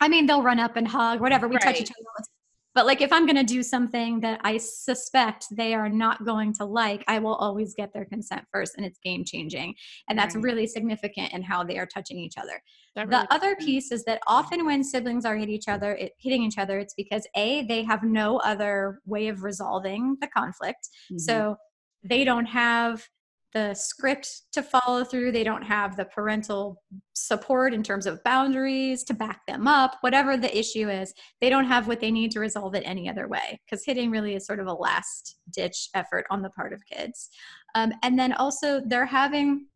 [0.00, 1.46] I mean, they'll run up and hug, whatever.
[1.48, 1.62] We right.
[1.62, 2.26] touch each other.
[2.72, 6.54] But like, if I'm going to do something that I suspect they are not going
[6.54, 9.74] to like, I will always get their consent first, and it's game changing.
[10.08, 10.44] And that's right.
[10.44, 12.62] really significant in how they are touching each other.
[12.94, 16.44] That the other piece is that often when siblings are hit each other, it, hitting
[16.44, 20.88] each other, it's because a they have no other way of resolving the conflict.
[21.10, 21.18] Mm-hmm.
[21.18, 21.56] So
[22.04, 23.04] they don't have
[23.52, 25.32] the script to follow through.
[25.32, 26.82] They don't have the parental
[27.14, 29.96] support in terms of boundaries to back them up.
[30.00, 33.28] Whatever the issue is, they don't have what they need to resolve it any other
[33.28, 36.84] way because hitting really is sort of a last ditch effort on the part of
[36.86, 37.30] kids.
[37.74, 39.66] Um, and then also, they're having,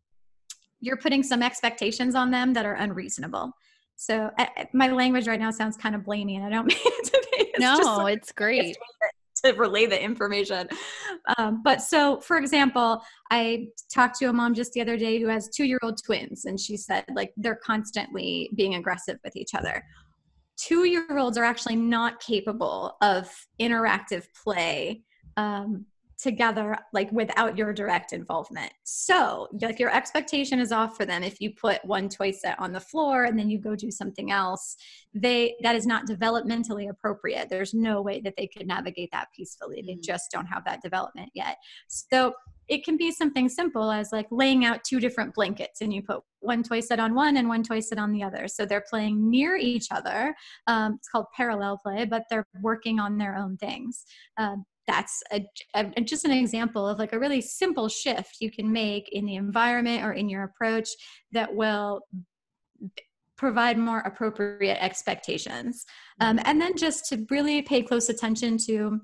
[0.80, 3.52] you're putting some expectations on them that are unreasonable.
[3.96, 7.04] So I, my language right now sounds kind of blamey, and I don't mean it
[7.06, 7.44] to be.
[7.50, 8.76] It's no, like, it's great
[9.44, 10.68] to relay the information.
[11.38, 15.28] Um, but so, for example, I talked to a mom just the other day who
[15.28, 19.54] has two year old twins, and she said, like, they're constantly being aggressive with each
[19.54, 19.84] other.
[20.56, 23.30] Two year olds are actually not capable of
[23.60, 25.02] interactive play
[25.36, 25.86] um,
[26.24, 28.72] together like without your direct involvement.
[28.82, 32.72] So like your expectation is off for them if you put one toy set on
[32.72, 34.76] the floor and then you go do something else.
[35.12, 37.50] They that is not developmentally appropriate.
[37.50, 39.84] There's no way that they could navigate that peacefully.
[39.86, 40.02] They mm.
[40.02, 41.58] just don't have that development yet.
[41.88, 42.32] So
[42.68, 46.22] it can be something simple as like laying out two different blankets and you put
[46.40, 48.48] one toy set on one and one toy set on the other.
[48.48, 50.34] So they're playing near each other.
[50.66, 54.06] Um, it's called parallel play but they're working on their own things.
[54.38, 55.44] Um, that's a,
[55.74, 59.36] a, just an example of like a really simple shift you can make in the
[59.36, 60.88] environment or in your approach
[61.32, 62.00] that will
[63.36, 65.84] provide more appropriate expectations.
[66.20, 69.00] Um, and then just to really pay close attention to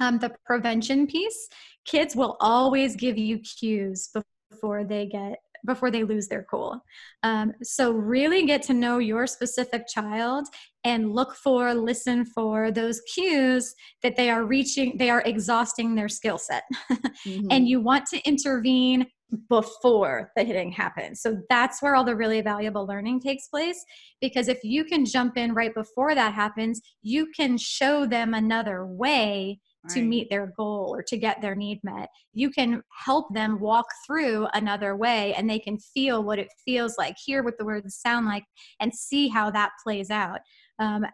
[0.00, 1.48] um, the prevention piece
[1.84, 4.10] kids will always give you cues
[4.50, 6.80] before they get before they lose their cool.
[7.22, 10.46] Um, so, really get to know your specific child
[10.84, 16.08] and look for, listen for those cues that they are reaching, they are exhausting their
[16.08, 16.64] skill set.
[16.92, 17.46] mm-hmm.
[17.50, 19.06] And you want to intervene
[19.48, 21.20] before the hitting happens.
[21.20, 23.82] So that's where all the really valuable learning takes place.
[24.20, 28.86] Because if you can jump in right before that happens, you can show them another
[28.86, 32.08] way to meet their goal or to get their need met.
[32.32, 36.96] You can help them walk through another way and they can feel what it feels
[36.98, 38.44] like, hear what the words sound like,
[38.80, 40.40] and see how that plays out.
[40.78, 41.06] Um,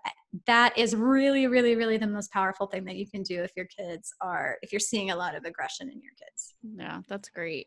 [0.47, 3.67] that is really, really, really the most powerful thing that you can do if your
[3.67, 6.55] kids are, if you're seeing a lot of aggression in your kids.
[6.63, 7.67] Yeah, that's great.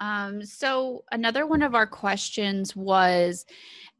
[0.00, 3.44] Um, so another one of our questions was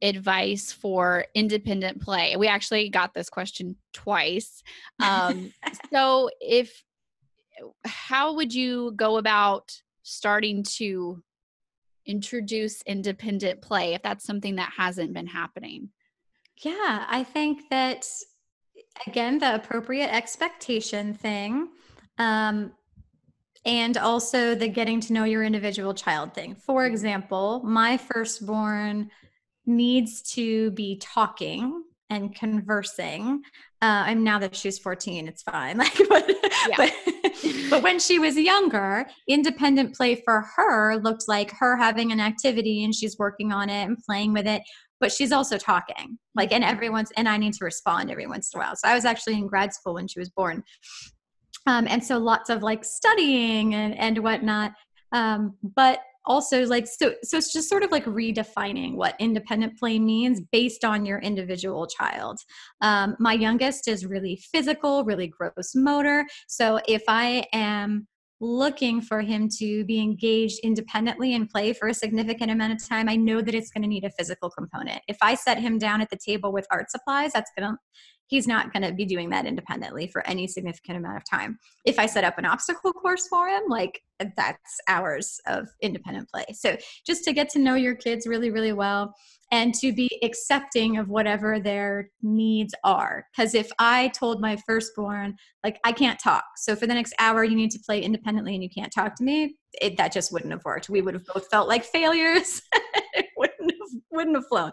[0.00, 2.36] advice for independent play.
[2.36, 4.62] We actually got this question twice.
[5.00, 5.52] Um,
[5.92, 6.84] so if
[7.84, 11.22] how would you go about starting to
[12.06, 15.90] introduce independent play if that's something that hasn't been happening?
[16.62, 18.06] Yeah, I think that
[19.06, 21.68] again the appropriate expectation thing
[22.18, 22.72] um,
[23.64, 26.54] and also the getting to know your individual child thing.
[26.54, 29.10] For example my firstborn
[29.66, 33.42] needs to be talking and conversing.
[33.82, 35.78] Uh, and now that she's 14 it's fine.
[35.78, 36.30] Like but,
[36.68, 36.76] yeah.
[36.76, 36.92] but,
[37.70, 42.84] but when she was younger independent play for her looked like her having an activity
[42.84, 44.62] and she's working on it and playing with it
[45.00, 46.18] but she's also talking.
[46.34, 46.74] Like and mm-hmm.
[46.74, 48.76] everyone's and i need to respond every once in a while.
[48.76, 50.64] So i was actually in grad school when she was born
[51.68, 54.72] um, and so lots of like studying and and whatnot.
[55.12, 59.98] Um, but also like so so it's just sort of like redefining what independent play
[59.98, 62.38] means based on your individual child.
[62.80, 66.26] Um, my youngest is really physical really gross motor.
[66.48, 68.06] So if i am
[68.40, 73.08] looking for him to be engaged independently and play for a significant amount of time,
[73.08, 75.02] I know that it's going to need a physical component.
[75.08, 77.78] If I set him down at the table with art supplies, that's going to
[78.28, 81.58] he's not going to be doing that independently for any significant amount of time.
[81.84, 84.00] If I set up an obstacle course for him, like
[84.36, 86.44] that's hours of independent play.
[86.52, 86.76] So
[87.06, 89.14] just to get to know your kids really, really well
[89.50, 93.26] and to be accepting of whatever their needs are.
[93.32, 97.44] Because if I told my firstborn, like, I can't talk, so for the next hour,
[97.44, 100.52] you need to play independently and you can't talk to me, it, that just wouldn't
[100.52, 100.90] have worked.
[100.90, 102.60] We would have both felt like failures.
[103.14, 104.72] it wouldn't have, wouldn't have flown.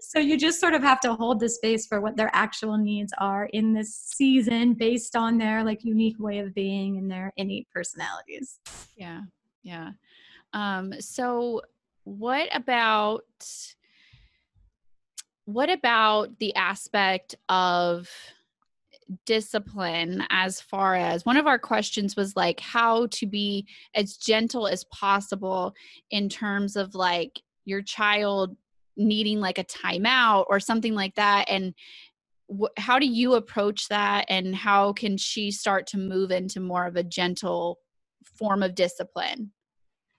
[0.00, 3.12] So you just sort of have to hold the space for what their actual needs
[3.18, 7.68] are in this season based on their like unique way of being and their innate
[7.72, 8.58] personalities.
[8.96, 9.22] Yeah.
[9.62, 9.90] Yeah.
[10.52, 11.62] Um, so
[12.04, 13.24] what about
[15.44, 18.08] what about the aspect of
[19.26, 24.68] discipline as far as one of our questions was like how to be as gentle
[24.68, 25.74] as possible
[26.10, 28.56] in terms of like your child
[29.00, 31.74] needing like a timeout or something like that and
[32.50, 36.86] wh- how do you approach that and how can she start to move into more
[36.86, 37.78] of a gentle
[38.24, 39.52] form of discipline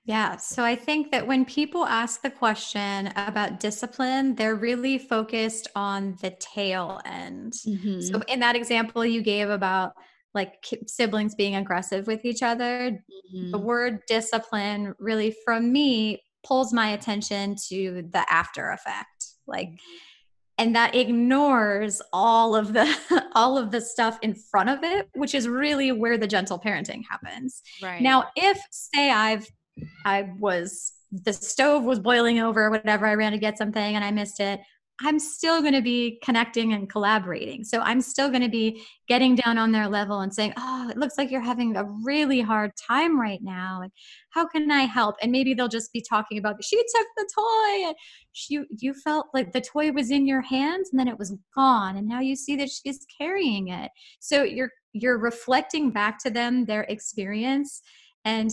[0.04, 0.38] yeah.
[0.38, 6.18] So I think that when people ask the question about discipline, they're really focused on
[6.22, 7.54] the tail end.
[7.54, 8.02] Mm-hmm.
[8.02, 9.94] So in that example you gave about
[10.34, 13.52] like siblings being aggressive with each other, mm-hmm.
[13.52, 19.26] the word discipline really from me pulls my attention to the after effect.
[19.48, 19.72] Like
[20.58, 22.88] and that ignores all of the
[23.36, 27.02] all of the stuff in front of it, which is really where the gentle parenting
[27.10, 27.62] happens.
[27.82, 28.02] Right.
[28.02, 29.48] Now, if say I've
[30.06, 33.06] I was the stove was boiling over or whatever.
[33.06, 34.62] I ran to get something and I missed it.
[35.04, 37.64] I'm still going to be connecting and collaborating.
[37.64, 40.98] So I'm still going to be getting down on their level and saying, "Oh, it
[40.98, 43.82] looks like you're having a really hard time right now.
[43.82, 43.92] And
[44.30, 47.88] how can I help?" And maybe they'll just be talking about, "She took the toy,
[47.88, 47.96] and
[48.50, 51.98] you you felt like the toy was in your hands, and then it was gone,
[51.98, 56.66] and now you see that she's carrying it." So you're you're reflecting back to them
[56.66, 57.82] their experience
[58.26, 58.52] and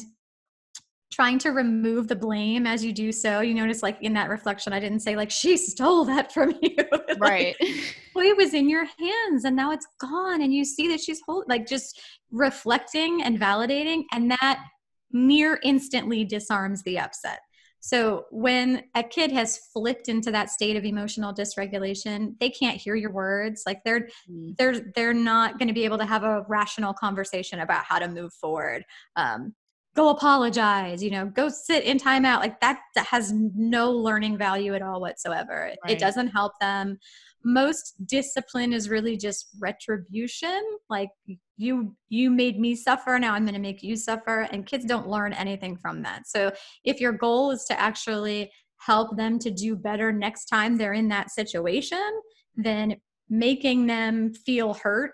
[1.19, 3.41] trying to remove the blame as you do so.
[3.41, 6.77] You notice, like in that reflection, I didn't say like she stole that from you.
[7.19, 7.57] Right.
[7.61, 11.01] like, well, it was in your hands, and now it's gone, and you see that
[11.01, 11.49] she's holding.
[11.49, 12.01] Like just
[12.31, 14.64] reflecting and validating, and that
[15.11, 17.41] near instantly disarms the upset.
[17.81, 22.95] So when a kid has flipped into that state of emotional dysregulation, they can't hear
[22.95, 23.64] your words.
[23.66, 24.57] Like they're mm.
[24.57, 28.07] they're they're not going to be able to have a rational conversation about how to
[28.07, 28.85] move forward.
[29.16, 29.55] Um,
[29.99, 34.75] go apologize you know go sit in timeout like that, that has no learning value
[34.75, 35.73] at all whatsoever.
[35.85, 35.93] Right.
[35.93, 36.99] it doesn't help them.
[37.45, 40.61] Most discipline is really just retribution.
[40.89, 41.11] Like
[41.57, 45.09] you you made me suffer now i'm going to make you suffer and kids don't
[45.09, 46.29] learn anything from that.
[46.29, 46.53] So
[46.85, 51.09] if your goal is to actually help them to do better next time they're in
[51.09, 52.09] that situation
[52.57, 52.97] then
[53.29, 55.11] making them feel hurt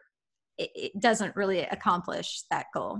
[0.58, 2.98] it, it doesn't really accomplish that goal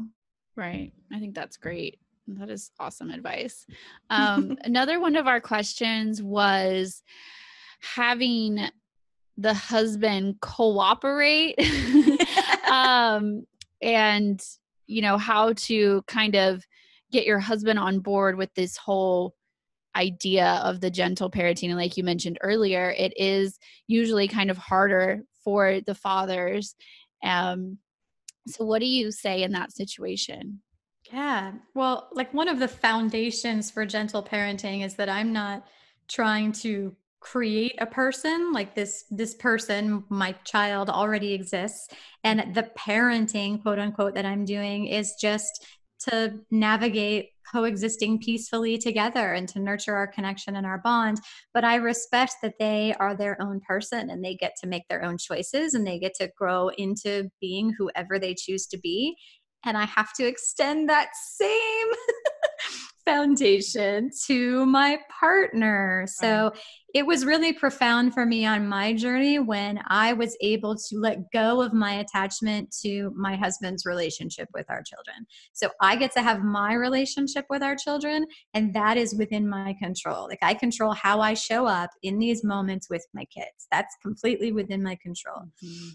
[0.56, 0.92] Right.
[1.12, 1.98] I think that's great.
[2.26, 3.66] That is awesome advice.
[4.10, 7.02] Um, another one of our questions was
[7.80, 8.60] having
[9.36, 11.58] the husband cooperate
[12.70, 13.44] um,
[13.82, 14.40] and,
[14.86, 16.64] you know, how to kind of
[17.10, 19.34] get your husband on board with this whole
[19.96, 21.68] idea of the gentle parenting.
[21.68, 26.74] And like you mentioned earlier, it is usually kind of harder for the fathers.
[27.22, 27.78] Um,
[28.46, 30.60] so, what do you say in that situation?
[31.12, 31.52] Yeah.
[31.74, 35.66] Well, like one of the foundations for gentle parenting is that I'm not
[36.08, 41.88] trying to create a person like this this person my child already exists
[42.22, 45.64] and the parenting quote unquote that i'm doing is just
[46.08, 51.20] to navigate coexisting peacefully together and to nurture our connection and our bond.
[51.52, 55.04] But I respect that they are their own person and they get to make their
[55.04, 59.16] own choices and they get to grow into being whoever they choose to be.
[59.64, 61.88] And I have to extend that same
[63.04, 66.06] foundation to my partner.
[66.08, 66.52] So
[66.94, 71.30] it was really profound for me on my journey when I was able to let
[71.32, 75.26] go of my attachment to my husband's relationship with our children.
[75.52, 79.74] So I get to have my relationship with our children, and that is within my
[79.82, 80.28] control.
[80.28, 83.66] Like I control how I show up in these moments with my kids.
[83.70, 85.42] That's completely within my control.
[85.64, 85.88] Mm-hmm.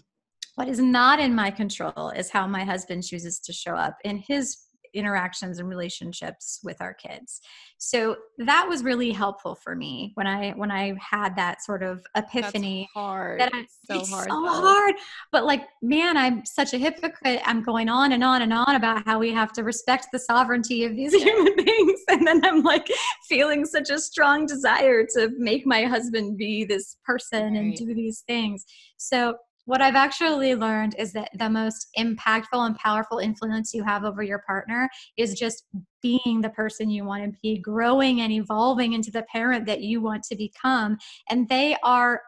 [0.56, 4.18] What is not in my control is how my husband chooses to show up in
[4.18, 4.58] his
[4.94, 7.40] interactions and relationships with our kids.
[7.78, 12.04] So that was really helpful for me when i when i had that sort of
[12.16, 13.40] epiphany That's hard.
[13.40, 14.60] that I, so hard so though.
[14.60, 14.94] hard.
[15.32, 17.40] But like man i'm such a hypocrite.
[17.44, 20.84] I'm going on and on and on about how we have to respect the sovereignty
[20.84, 22.00] of these human beings.
[22.08, 22.88] And then i'm like
[23.28, 27.56] feeling such a strong desire to make my husband be this person right.
[27.56, 28.64] and do these things.
[28.96, 29.36] So
[29.70, 34.20] what I've actually learned is that the most impactful and powerful influence you have over
[34.20, 35.62] your partner is just
[36.02, 40.02] being the person you want to be, growing and evolving into the parent that you
[40.02, 40.98] want to become.
[41.28, 42.20] And they are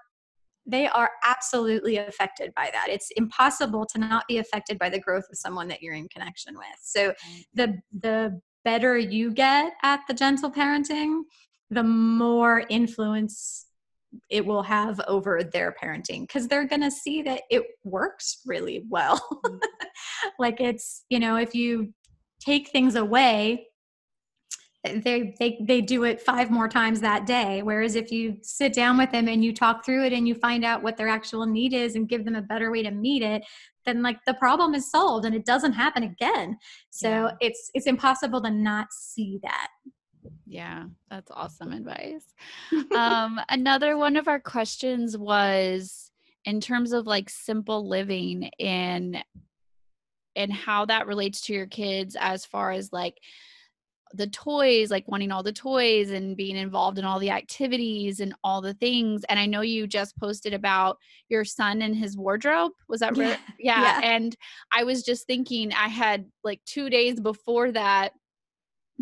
[0.66, 2.86] they are absolutely affected by that.
[2.88, 6.54] It's impossible to not be affected by the growth of someone that you're in connection
[6.56, 6.78] with.
[6.80, 7.12] So
[7.54, 11.22] the the better you get at the gentle parenting,
[11.70, 13.66] the more influence
[14.30, 18.84] it will have over their parenting because they're going to see that it works really
[18.88, 19.18] well.
[19.44, 19.56] Mm-hmm.
[20.38, 21.92] like it's, you know, if you
[22.40, 23.66] take things away,
[24.84, 28.98] they they they do it five more times that day whereas if you sit down
[28.98, 31.72] with them and you talk through it and you find out what their actual need
[31.72, 33.44] is and give them a better way to meet it
[33.86, 36.56] then like the problem is solved and it doesn't happen again
[36.90, 37.30] so yeah.
[37.40, 39.68] it's it's impossible to not see that
[40.52, 42.26] yeah, that's awesome advice.
[42.94, 46.10] um, another one of our questions was
[46.44, 49.24] in terms of like simple living and
[50.36, 53.16] and how that relates to your kids as far as like
[54.14, 58.34] the toys, like wanting all the toys and being involved in all the activities and
[58.44, 59.24] all the things.
[59.30, 60.98] And I know you just posted about
[61.30, 62.72] your son and his wardrobe.
[62.90, 63.38] Was that right?
[63.58, 63.80] Yeah.
[63.80, 64.00] yeah.
[64.00, 64.00] yeah.
[64.02, 64.36] And
[64.70, 68.12] I was just thinking, I had like two days before that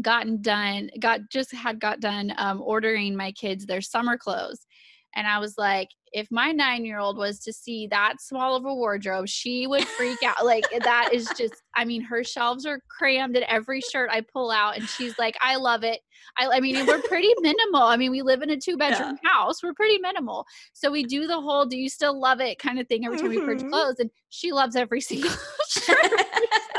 [0.03, 4.67] gotten done got just had got done um, ordering my kids their summer clothes.
[5.15, 8.65] And i was like if my nine year old was to see that small of
[8.65, 10.45] a wardrobe she would freak out.
[10.45, 14.51] Like that is just i mean her shelves are crammed at every shirt i pull
[14.51, 16.01] out and she's like i love it.
[16.39, 17.83] I, I mean we're pretty minimal.
[17.83, 19.31] I mean we live in a two bedroom yeah.
[19.31, 19.63] house.
[19.63, 20.47] We're pretty minimal.
[20.73, 22.59] So we do the whole do you still love it?
[22.59, 23.41] kind of thing every time mm-hmm.
[23.41, 23.73] we purchase mm-hmm.
[23.73, 25.31] clothes and she loves every single
[25.69, 25.97] shirt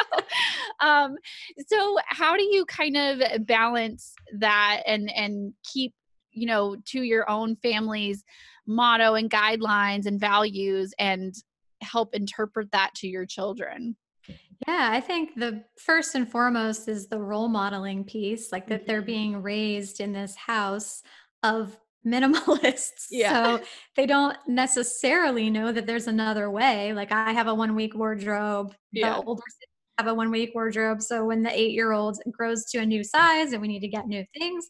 [0.81, 1.15] um,
[1.67, 5.93] so how do you kind of balance that and and keep
[6.31, 8.23] you know to your own family's
[8.67, 11.33] motto and guidelines and values and
[11.81, 13.95] help interpret that to your children
[14.67, 18.99] yeah, I think the first and foremost is the role modeling piece, like that they're
[18.99, 19.05] mm-hmm.
[19.05, 21.01] being raised in this house
[21.41, 21.77] of
[22.07, 23.07] minimalists.
[23.11, 23.57] Yeah.
[23.57, 23.63] So
[23.95, 26.93] they don't necessarily know that there's another way.
[26.93, 28.75] Like I have a one week wardrobe.
[28.91, 29.15] Yeah.
[29.15, 29.41] The older
[29.97, 31.01] have a one week wardrobe.
[31.01, 33.87] So when the eight year old grows to a new size and we need to
[33.87, 34.67] get new things,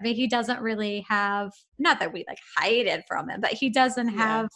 [0.00, 3.52] I mean, he doesn't really have, not that we like hide it from him, but
[3.52, 4.48] he doesn't have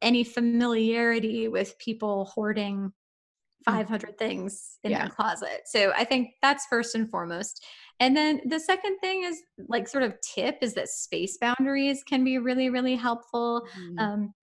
[0.00, 2.92] any familiarity with people hoarding
[3.68, 3.72] mm.
[3.72, 5.00] 500 things in yeah.
[5.00, 5.62] their closet.
[5.66, 7.64] So I think that's first and foremost.
[8.00, 12.24] And then the second thing is like sort of tip is that space boundaries can
[12.24, 13.62] be really, really helpful.
[13.78, 13.98] Mm-hmm.
[13.98, 14.34] Um,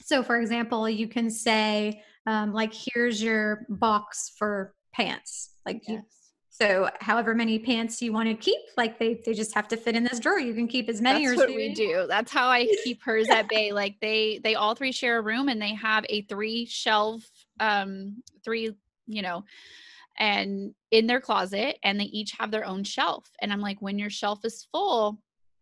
[0.00, 5.50] so, for example, you can say, um, like, here's your box for pants.
[5.66, 5.88] Like, yes.
[5.88, 6.02] you,
[6.50, 9.96] so however many pants you want to keep, like they they just have to fit
[9.96, 10.38] in this drawer.
[10.38, 11.26] You can keep as many.
[11.26, 12.04] That's what we do.
[12.06, 13.72] That's how I keep hers at bay.
[13.72, 18.22] Like they they all three share a room and they have a three shelf, um,
[18.44, 19.44] three you know,
[20.18, 23.30] and in their closet, and they each have their own shelf.
[23.40, 25.18] And I'm like, when your shelf is full,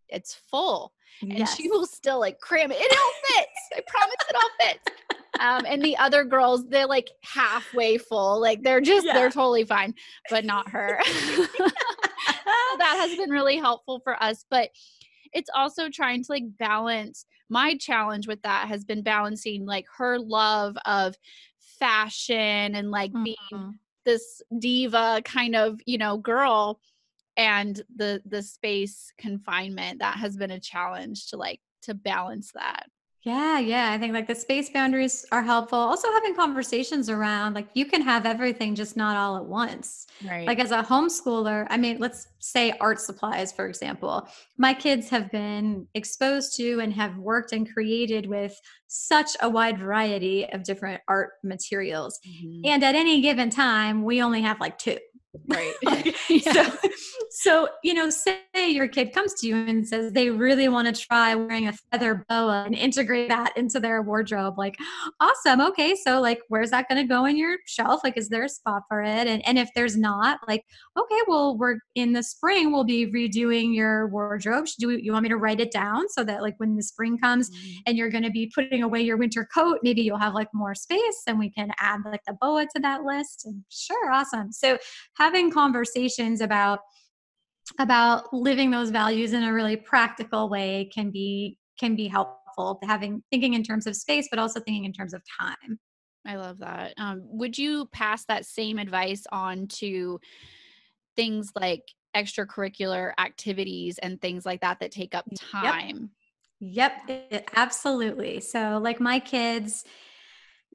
[0.09, 0.93] it's full
[1.23, 1.57] and yes.
[1.57, 2.79] she will still like cram it.
[2.81, 3.61] It all fits.
[3.77, 5.20] I promise it all fits.
[5.39, 8.41] Um, and the other girls, they're like halfway full.
[8.41, 9.13] Like they're just yeah.
[9.13, 9.95] they're totally fine,
[10.29, 11.01] but not her.
[11.05, 11.67] so
[12.79, 14.45] that has been really helpful for us.
[14.51, 14.71] But
[15.33, 20.19] it's also trying to like balance my challenge with that has been balancing like her
[20.19, 21.17] love of
[21.59, 23.25] fashion and like mm-hmm.
[23.25, 26.81] being this diva kind of you know girl
[27.37, 32.87] and the the space confinement that has been a challenge to like to balance that
[33.23, 33.93] Yeah, yeah.
[33.93, 35.79] I think like the space boundaries are helpful.
[35.79, 40.07] Also, having conversations around like you can have everything, just not all at once.
[40.27, 40.47] Right.
[40.47, 44.27] Like as a homeschooler, I mean, let's say art supplies, for example.
[44.57, 49.79] My kids have been exposed to and have worked and created with such a wide
[49.79, 52.19] variety of different art materials.
[52.27, 52.63] Mhm.
[52.65, 54.99] And at any given time, we only have like two.
[55.47, 55.75] Right.
[56.43, 56.65] so,
[57.31, 61.03] so you know say your kid comes to you and says they really want to
[61.07, 64.77] try wearing a feather boa and integrate that into their wardrobe like
[65.21, 68.01] awesome okay so like where's that going to go in your shelf?
[68.03, 69.29] Like is there a spot for it?
[69.29, 70.65] And, and if there's not like
[70.99, 74.67] okay well we're in the spring we'll be redoing your wardrobe.
[74.81, 77.51] Do you want me to write it down so that like when the spring comes
[77.51, 77.77] Mhm.
[77.87, 80.75] and you're going to be putting away your winter coat maybe you'll have like more
[80.75, 83.43] space and we can add like the boa to that list?
[83.45, 84.51] And sure awesome.
[84.53, 84.79] So
[85.21, 86.81] having conversations about
[87.79, 93.23] about living those values in a really practical way can be can be helpful having
[93.31, 95.79] thinking in terms of space but also thinking in terms of time
[96.27, 96.93] I love that.
[96.99, 100.21] Um, would you pass that same advice on to
[101.17, 101.83] things like
[102.15, 106.11] extracurricular activities and things like that that take up time?
[106.61, 108.41] Yep, it, absolutely.
[108.41, 109.85] So like my kids,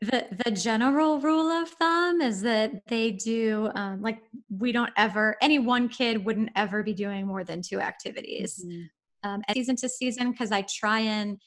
[0.01, 4.19] the the general rule of thumb is that they do um, like
[4.49, 8.89] we don't ever any one kid wouldn't ever be doing more than two activities Mhm.
[9.23, 11.37] um, season to season because I try and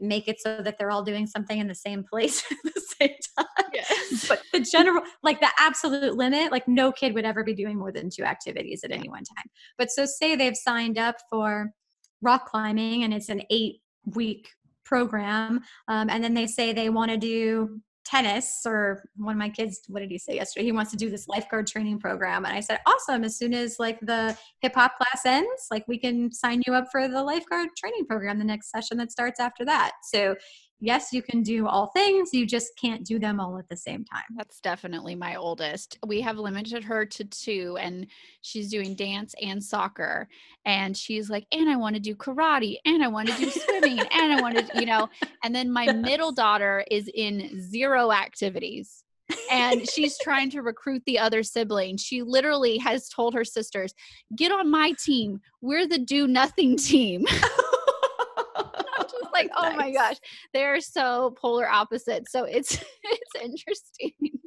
[0.00, 3.16] make it so that they're all doing something in the same place at the same
[3.36, 3.70] time.
[3.74, 4.26] Yes.
[4.28, 7.92] But the general, like the absolute limit, like no kid would ever be doing more
[7.92, 8.96] than two activities at Yeah.
[8.96, 9.44] any one time.
[9.76, 11.72] But so say they've signed up for
[12.22, 13.82] rock climbing and it's an eight
[14.14, 14.48] week
[14.84, 19.48] program, um, and then they say they want to do tennis or one of my
[19.48, 20.64] kids what did he say yesterday?
[20.64, 22.44] He wants to do this lifeguard training program.
[22.44, 23.24] And i said awesome.
[23.24, 26.86] As soon as like the hip hop class ends like we can sign you up
[26.92, 29.92] for the lifeguard training program the next session that starts after that.
[30.04, 30.36] So
[30.80, 34.04] yes you can do all things you just can't do them all at the same
[34.04, 35.98] time That's definitely my oldest.
[36.06, 38.06] We have limited her to two, and
[38.42, 40.28] she's doing dance and soccer.
[40.64, 43.98] And she's like, and I want to do karate, and I want to do swimming,
[44.12, 45.08] and I want to, you know.
[45.44, 49.04] And then my middle daughter is in zero activities.
[49.50, 52.02] and she's trying to recruit the other siblings.
[52.02, 53.94] She literally has told her sisters,
[54.36, 55.40] "Get on my team.
[55.60, 57.24] We're the do nothing team."
[59.36, 60.16] Like, oh my gosh,
[60.54, 62.32] they're so polar opposites.
[62.32, 62.72] So it's
[63.02, 64.12] it's interesting.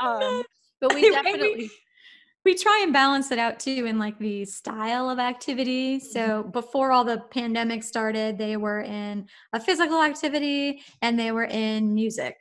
[0.00, 0.42] Um,
[0.80, 1.70] but we We- we- definitely
[2.44, 6.00] we try and balance it out too in like the style of activity.
[6.00, 11.44] So before all the pandemic started, they were in a physical activity and they were
[11.44, 12.36] in music.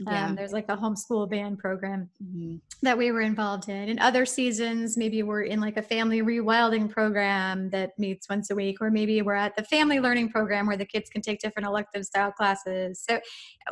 [0.00, 0.26] Yeah.
[0.26, 2.60] Um, there's like a homeschool band program Mhm.
[2.82, 3.88] that we were involved in.
[3.88, 8.54] In other seasons, maybe we're in like a family rewilding program that meets once a
[8.54, 11.66] week, or maybe we're at the family learning program where the kids can take different
[11.66, 13.02] elective style classes.
[13.08, 13.20] So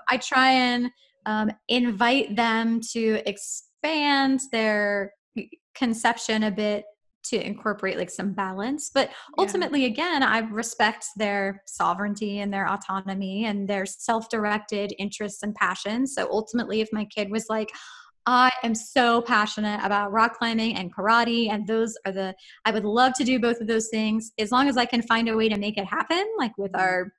[0.09, 0.91] I try and
[1.27, 5.13] um, invite them to expand their
[5.75, 6.85] conception a bit
[7.25, 13.47] to incorporate like some balance but ultimately again i respect their sovereignty and their autonomy
[13.47, 17.71] and their self-directed interests and passions so ultimately if my kid was like
[18.27, 22.85] i am so passionate about rock climbing and karate and those are the i would
[22.85, 25.49] love to do both of those things as long as i can find a way
[25.49, 27.13] to make it happen like with our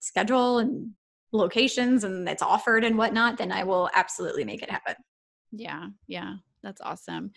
[0.00, 0.90] schedule and
[1.32, 4.94] locations and it's offered and whatnot then i will absolutely make it happen.
[5.52, 7.32] Yeah, yeah, that's awesome.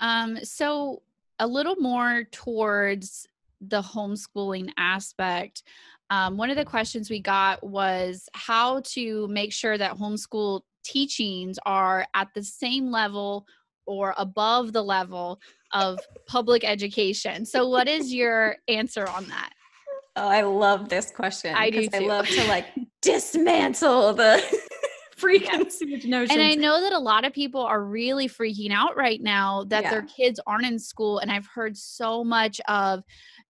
[0.00, 1.02] Um, so
[1.40, 3.26] a little more towards
[3.60, 5.62] the homeschooling aspect.
[6.10, 11.58] Um, one of the questions we got was how to make sure that homeschool teachings
[11.66, 13.46] are at the same level
[13.86, 15.40] or above the level
[15.72, 17.44] of public education.
[17.44, 19.50] So, what is your answer on that?
[20.16, 21.54] Oh, I love this question.
[21.54, 22.66] I do 'cause I love to like
[23.02, 24.42] dismantle the
[25.20, 26.30] preconceived notions.
[26.30, 29.84] And I know that a lot of people are really freaking out right now that
[29.84, 31.18] their kids aren't in school.
[31.18, 33.02] And I've heard so much of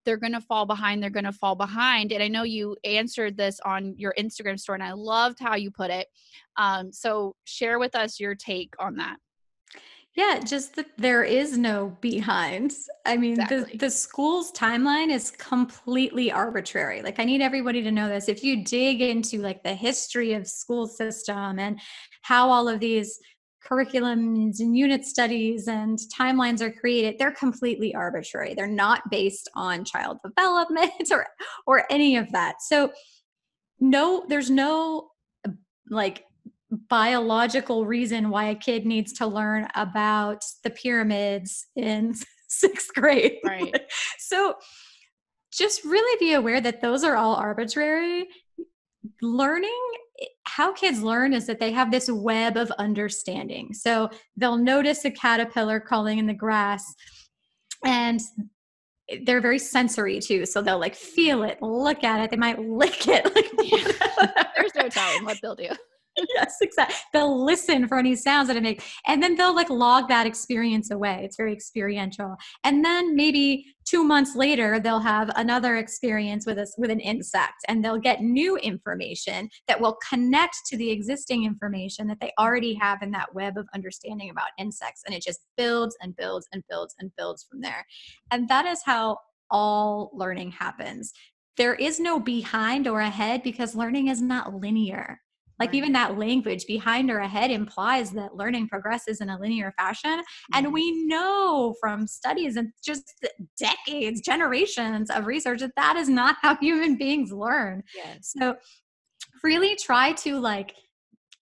[0.04, 2.12] they're going to fall behind, they're going to fall behind.
[2.12, 5.70] And I know you answered this on your Instagram story, and I loved how you
[5.70, 6.08] put it.
[6.56, 9.16] Um, so share with us your take on that.
[10.16, 12.72] Yeah, just that there is no behind.
[13.06, 13.72] I mean, Exactly.
[13.72, 17.00] the, the school's timeline is completely arbitrary.
[17.00, 18.28] Like, I need everybody to know this.
[18.28, 21.80] If you dig into like the history of school system and
[22.22, 23.20] how all of these
[23.64, 29.84] curriculums and unit studies and timelines are created they're completely arbitrary they're not based on
[29.84, 31.26] child development or
[31.66, 32.90] or any of that so
[33.78, 35.10] no there's no
[35.90, 36.24] like
[36.88, 42.14] biological reason why a kid needs to learn about the pyramids in
[42.48, 43.74] sixth grade Right.
[44.18, 44.54] so
[45.52, 48.28] just really be aware that those are all arbitrary
[49.22, 49.70] learning
[50.44, 53.72] how kids learn is that they have this web of understanding.
[53.72, 56.94] So they'll notice a caterpillar crawling in the grass
[57.84, 58.20] and
[59.22, 60.46] they're very sensory too.
[60.46, 63.24] So they'll like feel it, look at it, they might lick it.
[63.34, 63.50] Like,
[64.56, 65.68] There's no telling what they'll do.
[66.34, 66.96] yes, exactly.
[67.12, 68.84] They'll listen for any sounds that it makes.
[69.06, 71.22] And then they'll like log that experience away.
[71.24, 72.36] It's very experiential.
[72.64, 77.64] And then maybe two months later, they'll have another experience with us with an insect
[77.68, 82.74] and they'll get new information that will connect to the existing information that they already
[82.74, 85.02] have in that web of understanding about insects.
[85.06, 87.86] And it just builds and builds and builds and builds from there.
[88.30, 89.18] And that is how
[89.50, 91.12] all learning happens.
[91.56, 95.20] There is no behind or ahead because learning is not linear
[95.60, 95.74] like right.
[95.74, 100.22] even that language behind or ahead implies that learning progresses in a linear fashion.
[100.54, 103.14] And we know from studies and just
[103.58, 107.82] decades, generations of research that that is not how human beings learn.
[107.94, 108.34] Yes.
[108.36, 108.56] So
[109.44, 110.74] really try to like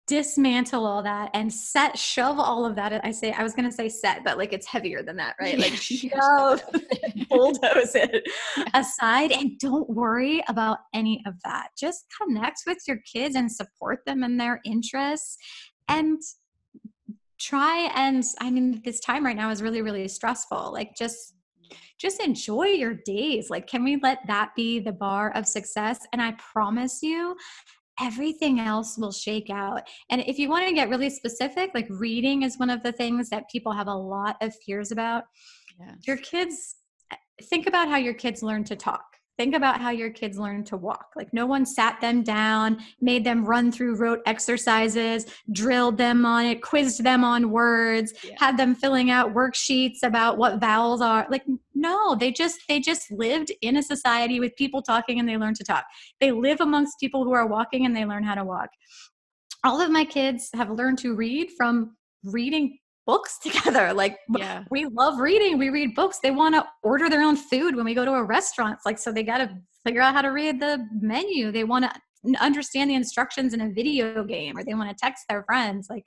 [0.08, 3.74] dismantle all that and set shove all of that i say i was going to
[3.74, 5.58] say set but like it's heavier than that right?
[5.58, 6.62] Like shove
[7.28, 8.26] bulldoze it.
[8.74, 11.68] aside and don't worry about any of that.
[11.78, 15.36] Just connect with your kids and support them in their interests
[15.88, 16.20] and
[17.40, 20.72] try and i mean this time right now is really really stressful.
[20.72, 21.34] Like just
[21.98, 23.50] just enjoy your days.
[23.50, 26.00] Like can we let that be the bar of success?
[26.12, 27.36] And i promise you
[28.00, 29.82] everything else will shake out.
[30.10, 33.28] And if you want to get really specific, like reading is one of the things
[33.30, 35.24] that people have a lot of fears about.
[35.78, 35.96] Yes.
[36.06, 36.76] Your kids,
[37.44, 40.76] think about how your kids learn to talk think about how your kids learn to
[40.76, 41.12] walk.
[41.16, 46.44] Like no one sat them down, made them run through rote exercises, drilled them on
[46.44, 48.34] it, quizzed them on words, yeah.
[48.36, 51.26] had them filling out worksheets about what vowels are.
[51.30, 55.36] Like no, they just they just lived in a society with people talking and they
[55.36, 55.84] learn to talk.
[56.20, 58.68] They live amongst people who are walking and they learn how to walk.
[59.64, 62.78] All of my kids have learned to read from reading
[63.08, 63.92] books together.
[63.92, 64.62] Like yeah.
[64.70, 65.58] we love reading.
[65.58, 66.20] We read books.
[66.22, 68.74] They want to order their own food when we go to a restaurant.
[68.74, 69.50] It's like so they got to
[69.84, 71.50] figure out how to read the menu.
[71.50, 71.92] They want to
[72.40, 75.88] understand the instructions in a video game or they want to text their friends.
[75.88, 76.04] Like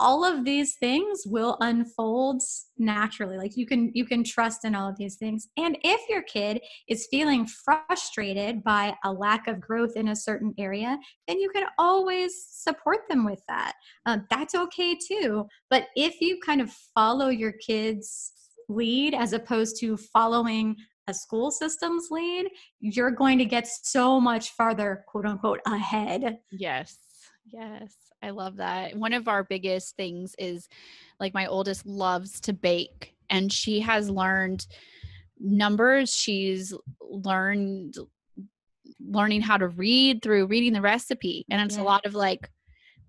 [0.00, 2.42] all of these things will unfold
[2.78, 3.36] naturally.
[3.36, 5.48] Like you can you can trust in all of these things.
[5.56, 10.54] And if your kid is feeling frustrated by a lack of growth in a certain
[10.58, 10.98] area
[11.28, 13.74] then you can always support them with that.
[14.06, 15.46] Um, that's okay too.
[15.68, 18.32] But if you kind of follow your kids
[18.68, 20.76] lead as opposed to following
[21.08, 22.46] a school system's lead
[22.78, 26.38] you're going to get so much farther quote unquote ahead.
[26.52, 27.09] Yes
[27.44, 28.96] yes I love that.
[28.96, 30.68] One of our biggest things is
[31.18, 34.66] like my oldest loves to bake and she has learned
[35.38, 36.14] numbers.
[36.14, 37.96] She's learned
[39.00, 41.46] learning how to read through reading the recipe.
[41.50, 41.82] And it's yeah.
[41.82, 42.50] a lot of like,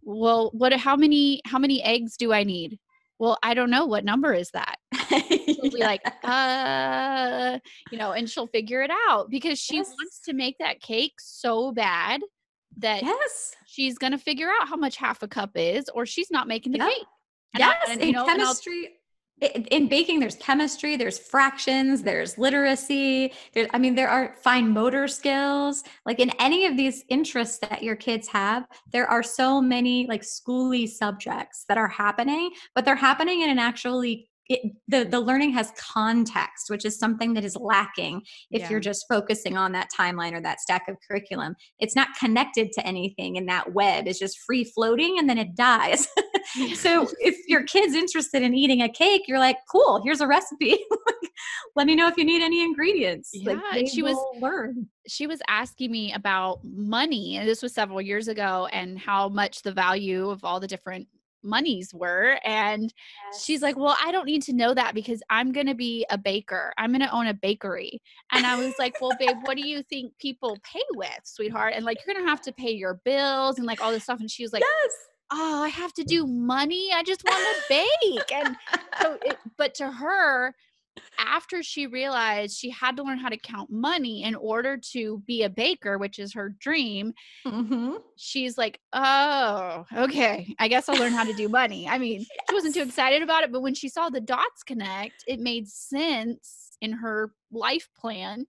[0.01, 2.79] well, what how many how many eggs do I need?
[3.19, 3.85] Well, I don't know.
[3.85, 4.77] What number is that?
[5.09, 7.59] She'll be like, uh,
[7.91, 9.89] you know, and she'll figure it out because she yes.
[9.89, 12.21] wants to make that cake so bad
[12.77, 13.55] that yes.
[13.65, 16.79] she's gonna figure out how much half a cup is or she's not making the
[16.79, 16.89] yep.
[16.89, 17.07] cake.
[17.53, 18.89] And yes I, and, in know, chemistry
[19.41, 25.07] in baking there's chemistry there's fractions there's literacy there's i mean there are fine motor
[25.07, 25.83] skills.
[26.05, 30.21] Like in any of these interests that your kids have there are so many like
[30.21, 35.51] schooly subjects that are happening but they're happening in an actually it, the the learning
[35.51, 38.21] has context which is something that is lacking
[38.51, 38.69] if yeah.
[38.69, 41.55] you're just focusing on that timeline or that stack of curriculum.
[41.79, 44.07] It's not connected to anything in that web.
[44.07, 46.07] It's just free floating and then it dies.
[46.73, 50.77] So if your kid's interested in eating a cake you're like cool here's a recipe.
[51.75, 53.29] Let me know if you need any ingredients.
[53.31, 54.87] Yeah like she was learn.
[55.07, 59.61] she was asking me about money and this was several years ago and how much
[59.61, 61.07] the value of all the different
[61.43, 62.93] monies were and
[63.31, 63.43] yes.
[63.43, 66.17] she's like well i don't need to know that because i'm going to be a
[66.17, 66.73] baker.
[66.77, 68.01] I'm going to own a bakery.
[68.31, 71.73] And i was like well babe what do you think people pay with sweetheart?
[71.75, 74.19] And like you're going to have to pay your bills and like all this stuff.
[74.19, 74.93] And she was like yes.
[75.31, 76.91] Oh i have to do money.
[76.93, 78.31] I just want to bake.
[78.33, 78.57] And
[79.01, 80.53] so it, but to her
[81.17, 85.43] after she realized she had to learn how to count money in order to be
[85.43, 87.13] a baker, which is her dream,
[87.45, 87.95] mm-hmm.
[88.17, 91.87] she's like, oh, okay, I guess I'll learn how to do money.
[91.87, 92.27] I mean, yes.
[92.49, 95.67] she wasn't too excited about it, but when she saw the dots connect, it made
[95.67, 98.45] sense in her life plan.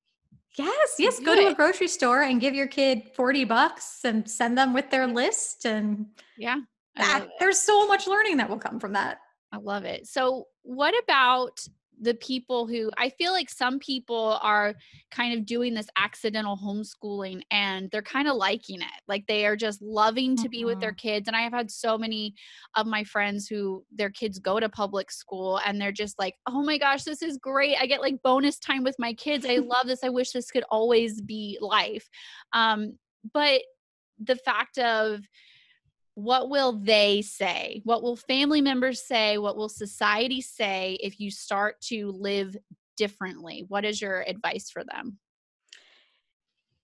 [0.59, 1.19] Yes, yes.
[1.21, 4.91] Go to a grocery store and give your kid 40 bucks and send them with
[4.91, 5.65] their list.
[5.65, 6.59] And yeah,
[6.97, 9.19] that, there's so much learning that will come from that.
[9.51, 10.07] I love it.
[10.07, 11.61] So, what about
[12.03, 14.75] the people who I feel like some people are
[15.13, 19.01] kind of doing this accidental homeschooling and they're kind of liking it.
[19.07, 20.99] Like they are just loving to be with their Mhm.
[20.99, 21.29] kids.
[21.29, 22.35] And I have had so many
[22.75, 26.63] of my friends who their kids go to public school and they're just like, oh
[26.63, 27.77] my gosh, this is great.
[27.81, 29.47] I get like bonus time with my kids.
[29.47, 30.03] I love this.
[30.03, 32.09] I wish this could always be life.
[32.53, 32.99] Um,
[33.33, 33.63] but
[34.19, 35.21] the fact of
[36.15, 37.81] what will they say?
[37.85, 39.39] What will family members say?
[39.39, 42.57] What will society say if you start to live
[42.97, 43.65] differently?
[43.69, 45.19] What is your advice for them?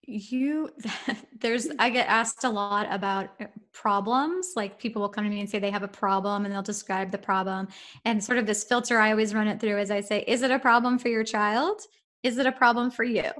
[0.03, 0.70] You,
[1.41, 4.53] there's, I get asked a lot about uh, problems.
[4.57, 7.11] Like people will come to me and say they have a problem and they'll describe
[7.11, 7.68] the problem.
[8.07, 10.51] And sort of this filter I always run it through is I say, is it
[10.51, 11.83] a problem for your child?
[12.22, 13.31] Is it a problem for you?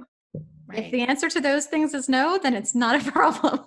[0.71, 3.61] If the answer to those things is no, then it's not a problem.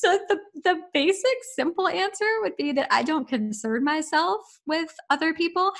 [0.00, 5.34] So the the basic simple answer would be that I don't concern myself with other
[5.34, 5.72] people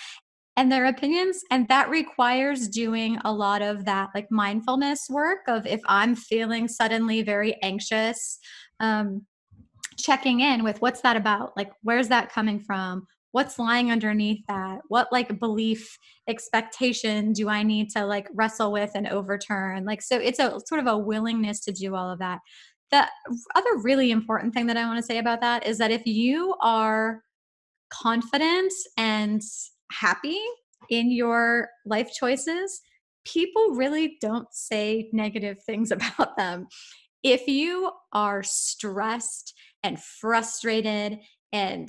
[0.56, 5.66] and their opinions and that requires doing a lot of that like mindfulness work of
[5.66, 8.38] if I'm feeling suddenly very anxious
[8.80, 9.26] um
[10.00, 11.56] checking in with what's that about?
[11.56, 13.06] Like where's that coming from?
[13.32, 14.80] What's lying underneath that?
[14.88, 15.96] What like belief
[16.28, 19.84] expectation do I need to like wrestle with and overturn?
[19.84, 22.40] Like, so it's a sort of a willingness to do all of that.
[22.90, 23.06] The
[23.54, 26.54] other really important thing that I want to say about that is that if you
[26.60, 27.22] are
[27.90, 29.42] confident and
[29.92, 30.40] happy
[30.88, 32.80] in your life choices,
[33.24, 36.66] people really don't say negative things about them.
[37.22, 41.18] If you are stressed and frustrated
[41.52, 41.88] and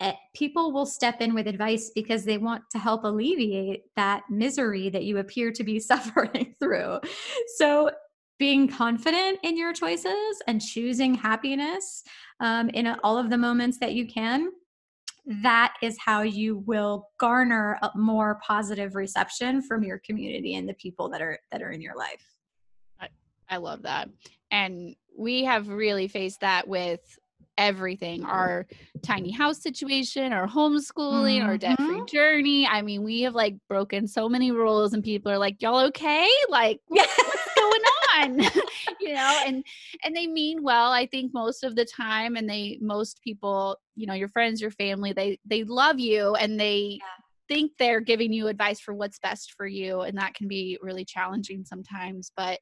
[0.00, 4.88] eh, people will step in with advice because they want to help alleviate that misery
[4.90, 7.00] that you appear to be suffering through.
[7.56, 7.90] So,
[8.40, 12.02] being confident in your choices and choosing happiness
[12.40, 14.48] um, in all of the moments that you can,
[15.26, 20.74] that is how you will garner a more positive reception from your community and the
[20.74, 22.24] people that are that are in your life.
[22.98, 23.08] I,
[23.50, 24.08] I love that.
[24.50, 27.00] And we have really faced that with
[27.58, 28.66] everything our
[29.02, 32.66] tiny house situation, our homeschooling, our debt free journey.
[32.66, 36.26] I mean, we have like broken so many rules, and people are like, Y'all okay?
[36.48, 37.04] Like, Yeah.
[38.22, 38.40] On?
[39.00, 39.64] you know, and
[40.04, 44.06] and they mean well, I think most of the time, and they most people, you
[44.06, 47.00] know, your friends, your family, they they love you and they
[47.50, 50.02] think they're giving you advice for what's best for you.
[50.02, 52.30] And that can be really challenging sometimes.
[52.36, 52.60] But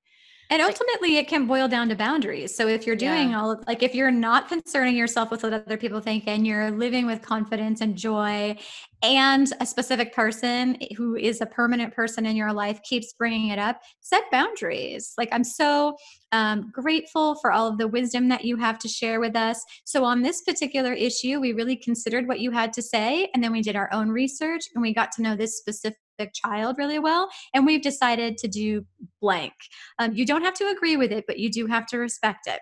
[0.49, 2.57] And like, ultimately, it can boil down to boundaries.
[2.57, 3.15] So if you're yeah.
[3.15, 6.47] doing all of, like, if you're not concerning yourself with what other people think and
[6.47, 8.57] you're living with confidence and joy,
[9.03, 13.59] and a specific person who is a permanent person in your life keeps bringing it
[13.59, 15.15] up, set boundaries.
[15.17, 15.97] Like, I'm so
[16.33, 19.65] um, grateful for all of the wisdom that you have to share with us.
[19.85, 23.53] So, on this particular issue, we really considered what you had to say, and then
[23.53, 25.99] we did our own research and we got to know this specific
[26.35, 27.29] child really well.
[27.55, 28.85] And we've decided to do
[29.21, 29.53] blank.
[30.01, 32.61] Um, you don't have to agree with it, but you do have to respect it.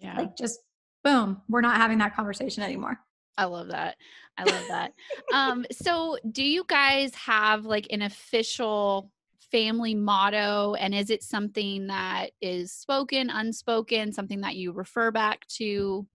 [0.00, 0.16] Yeah.
[0.18, 0.58] Like, just
[1.04, 2.98] boom, we're not having that conversation anymore.
[3.38, 3.96] I love that.
[4.38, 4.92] I love that.
[5.32, 9.10] um, so do you guys have like an official
[9.50, 10.74] family motto?
[10.74, 16.06] And is it something that is spoken, unspoken, something that you refer back to?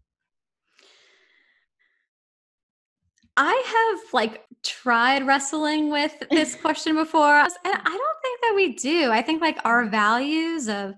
[3.38, 8.74] I have like tried wrestling with this question before, and I don't think that we
[8.74, 9.12] do.
[9.12, 10.96] I think like our values of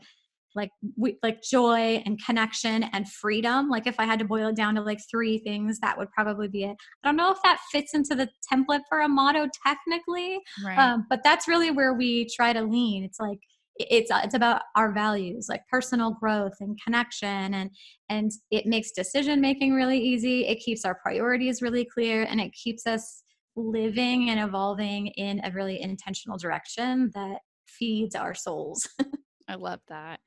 [0.55, 3.69] like we like joy and connection and freedom.
[3.69, 6.47] Like if I had to boil it down to like three things, that would probably
[6.47, 6.77] be it.
[7.03, 10.77] I don't know if that fits into the template for a motto technically, Right.
[10.79, 13.03] um, but that's really where we try to lean.
[13.03, 13.39] It's like
[13.77, 17.71] it's uh, it's about our values, like personal growth and connection, and
[18.09, 20.45] and it makes decision making really easy.
[20.45, 23.23] It keeps our priorities really clear, and it keeps us
[23.55, 28.87] living and evolving in a really intentional direction that feeds our souls.
[29.47, 30.19] I love that.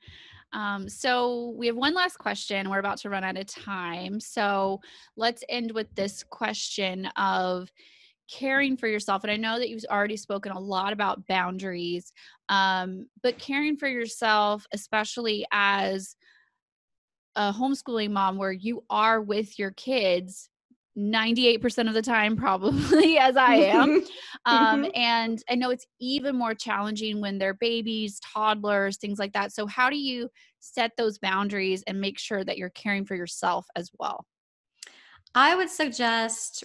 [0.53, 2.69] Um, so we have one last question.
[2.69, 4.19] We're about to run out of time.
[4.19, 4.79] So
[5.15, 7.69] let's end with this question of
[8.29, 9.23] caring for yourself.
[9.23, 12.11] And I know that you've already spoken a lot about boundaries,
[12.49, 16.15] um, but caring for yourself, especially as
[17.35, 20.49] a homeschooling mom where you are with your kids
[20.97, 24.03] 98% of the time, probably as I am.
[24.45, 24.91] Um, Mhm.
[24.95, 29.51] and I know it's even more challenging when they're babies, toddlers, things like that.
[29.51, 30.29] So, how do you
[30.59, 34.25] set those boundaries and make sure that you're caring for yourself as well?
[35.35, 36.63] I would suggest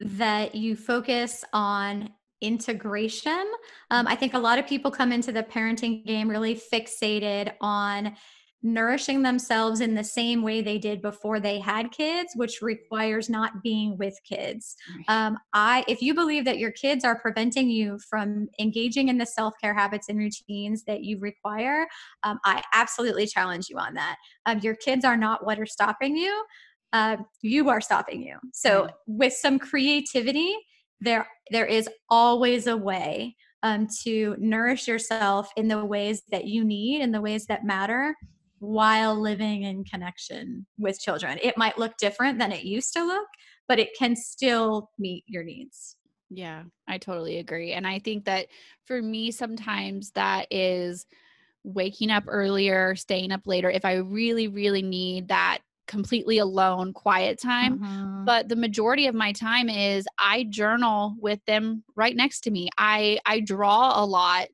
[0.00, 3.50] that you focus on integration.
[3.90, 8.14] Um, I think a lot of people come into the parenting game really fixated on
[8.62, 13.62] nourishing themselves in the same way they did before they had kids which requires not
[13.62, 14.76] being with kids.
[15.06, 19.26] Um, i if you believe that your kids are preventing you from engaging in the
[19.26, 21.86] self-care habits and routines that you require
[22.24, 24.16] um, i absolutely challenge you on that.
[24.46, 26.44] Um, your kids are not what are stopping you
[26.92, 28.38] uh, you are stopping you.
[28.54, 28.92] So right.
[29.06, 30.56] with some creativity
[31.00, 36.64] there there is always a way um, to nourish yourself in the ways that you
[36.64, 38.14] need in the ways that matter
[38.60, 41.38] while living in connection with children.
[41.42, 43.28] It might look different than it used to look,
[43.66, 45.96] but it can still meet your needs.
[46.30, 47.72] Yeah, I totally agree.
[47.72, 48.48] And I think that
[48.84, 51.06] for me, sometimes that is
[51.64, 53.70] waking up earlier, staying up later.
[53.70, 57.78] If I really, really need that completely alone, quiet time.
[57.78, 58.24] Mm-hmm.
[58.24, 62.68] But the majority of my time is I journal with them right next to me.
[62.76, 64.48] I I draw a lot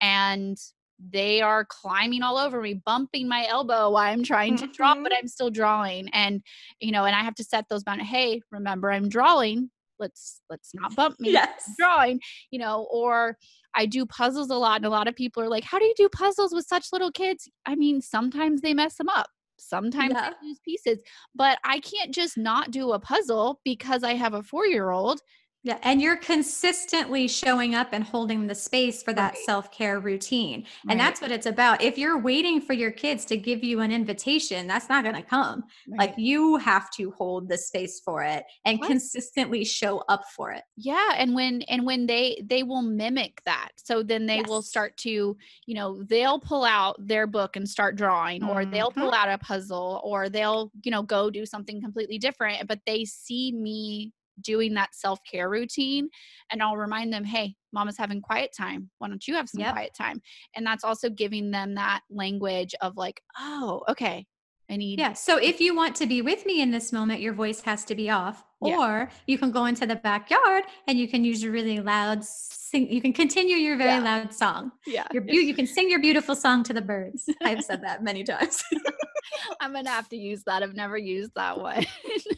[0.00, 0.58] and
[0.98, 5.04] they are climbing all over me, bumping my elbow while I'm trying to draw, but
[5.04, 5.18] mm-hmm.
[5.20, 6.08] I'm still drawing.
[6.10, 6.42] And,
[6.80, 8.10] you know, and I have to set those boundaries.
[8.10, 9.70] Hey, remember I'm drawing.
[9.98, 11.32] Let's let's not bump me.
[11.32, 11.72] Yes.
[11.78, 12.20] drawing,
[12.50, 13.36] you know, or
[13.74, 14.76] I do puzzles a lot.
[14.76, 17.10] And a lot of people are like, How do you do puzzles with such little
[17.10, 17.48] kids?
[17.66, 19.28] I mean, sometimes they mess them up.
[19.56, 20.30] Sometimes yeah.
[20.30, 20.98] I lose pieces,
[21.34, 25.20] but I can't just not do a puzzle because I have a four year old
[25.64, 29.42] yeah, and you're consistently showing up and holding the space for that right.
[29.46, 30.60] self-care routine.
[30.60, 30.92] Right.
[30.92, 31.80] And that's what it's about.
[31.82, 35.22] If you're waiting for your kids to give you an invitation, that's not going to
[35.22, 35.64] come.
[35.88, 36.00] Right.
[36.00, 38.88] Like you have to hold the space for it and what?
[38.88, 40.64] consistently show up for it.
[40.76, 43.70] Yeah, and when and when they they will mimic that.
[43.76, 44.48] So then they yes.
[44.48, 45.34] will start to,
[45.64, 48.50] you know, they'll pull out their book and start drawing mm-hmm.
[48.50, 49.28] or they'll pull mm-hmm.
[49.28, 53.50] out a puzzle or they'll, you know, go do something completely different, but they see
[53.50, 56.08] me doing that self care routine.
[56.50, 58.90] And I'll remind them, hey, mama's having quiet time.
[58.98, 59.72] Why don't you have some yep.
[59.72, 60.20] quiet time?
[60.54, 64.26] And that's also giving them that language of like, oh, okay.
[64.70, 64.98] I need.
[64.98, 65.12] Yeah.
[65.12, 67.94] So if you want to be with me in this moment, your voice has to
[67.94, 68.42] be off.
[68.62, 68.78] Yeah.
[68.78, 72.90] Or you can go into the backyard and you can use your really loud sing.
[72.90, 73.98] You can continue your very yeah.
[73.98, 74.72] loud song.
[74.86, 75.06] Yeah.
[75.12, 77.28] Your, you can sing your beautiful song to the birds.
[77.42, 78.62] I've said that many times.
[79.60, 80.62] I'm going to have to use that.
[80.62, 81.84] I've never used that one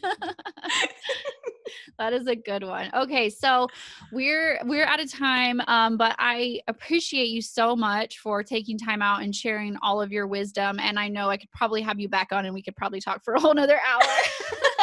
[1.97, 2.89] that is a good one.
[2.93, 3.67] Okay, so
[4.11, 9.01] we're we're out of time, um, but I appreciate you so much for taking time
[9.01, 10.79] out and sharing all of your wisdom.
[10.79, 13.23] And I know I could probably have you back on, and we could probably talk
[13.23, 14.01] for a whole nother hour.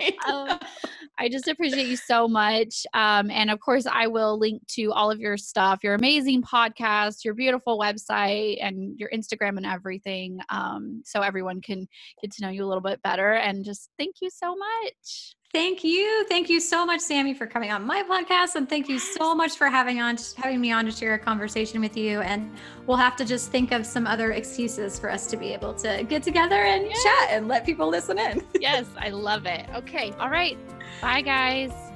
[0.00, 0.58] I, um,
[1.18, 2.86] I just appreciate you so much.
[2.94, 7.24] Um, and of course, I will link to all of your stuff, your amazing podcast,
[7.24, 11.88] your beautiful website, and your Instagram and everything, um, so everyone can
[12.22, 13.32] get to know you a little bit better.
[13.32, 15.34] And just thank you so much.
[15.52, 16.26] Thank you.
[16.28, 18.54] Thank you so much, Sami, for coming on my podcast.
[18.54, 21.80] And thank you so much for having on having me on to share a conversation
[21.80, 22.20] with you.
[22.20, 22.52] And
[22.86, 26.04] we'll have to just think of some other excuses for us to be able to
[26.04, 27.02] get together and yes.
[27.02, 28.44] chat and let people listen in.
[28.60, 29.66] yes, I love it.
[29.74, 30.12] Okay.
[30.18, 30.58] All right.
[31.00, 31.87] Bye guys.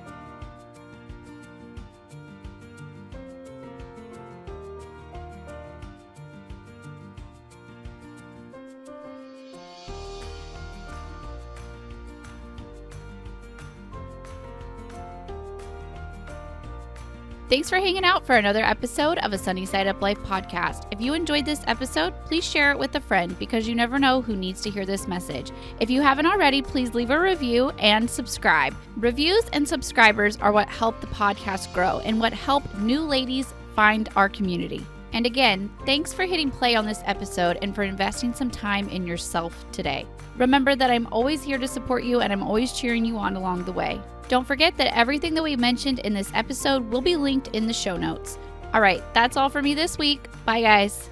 [17.52, 20.86] Thanks for hanging out for another episode of a Sunny Side Up Life podcast.
[20.90, 24.22] If you enjoyed this episode, please share it with a friend because you never know
[24.22, 25.52] who needs to hear this message.
[25.78, 28.74] If you haven't already, please leave a review and subscribe.
[28.96, 34.08] Reviews and subscribers are what help the podcast grow and what help new ladies find
[34.16, 34.86] our community.
[35.12, 39.06] And again, thanks for hitting play on this episode and for investing some time in
[39.06, 40.06] yourself today.
[40.38, 43.64] Remember that I'm always here to support you and I'm always cheering you on along
[43.64, 44.00] the way.
[44.32, 47.74] Don't forget that everything that we mentioned in this episode will be linked in the
[47.74, 48.38] show notes.
[48.72, 50.26] All right, that's all for me this week.
[50.46, 51.10] Bye, guys.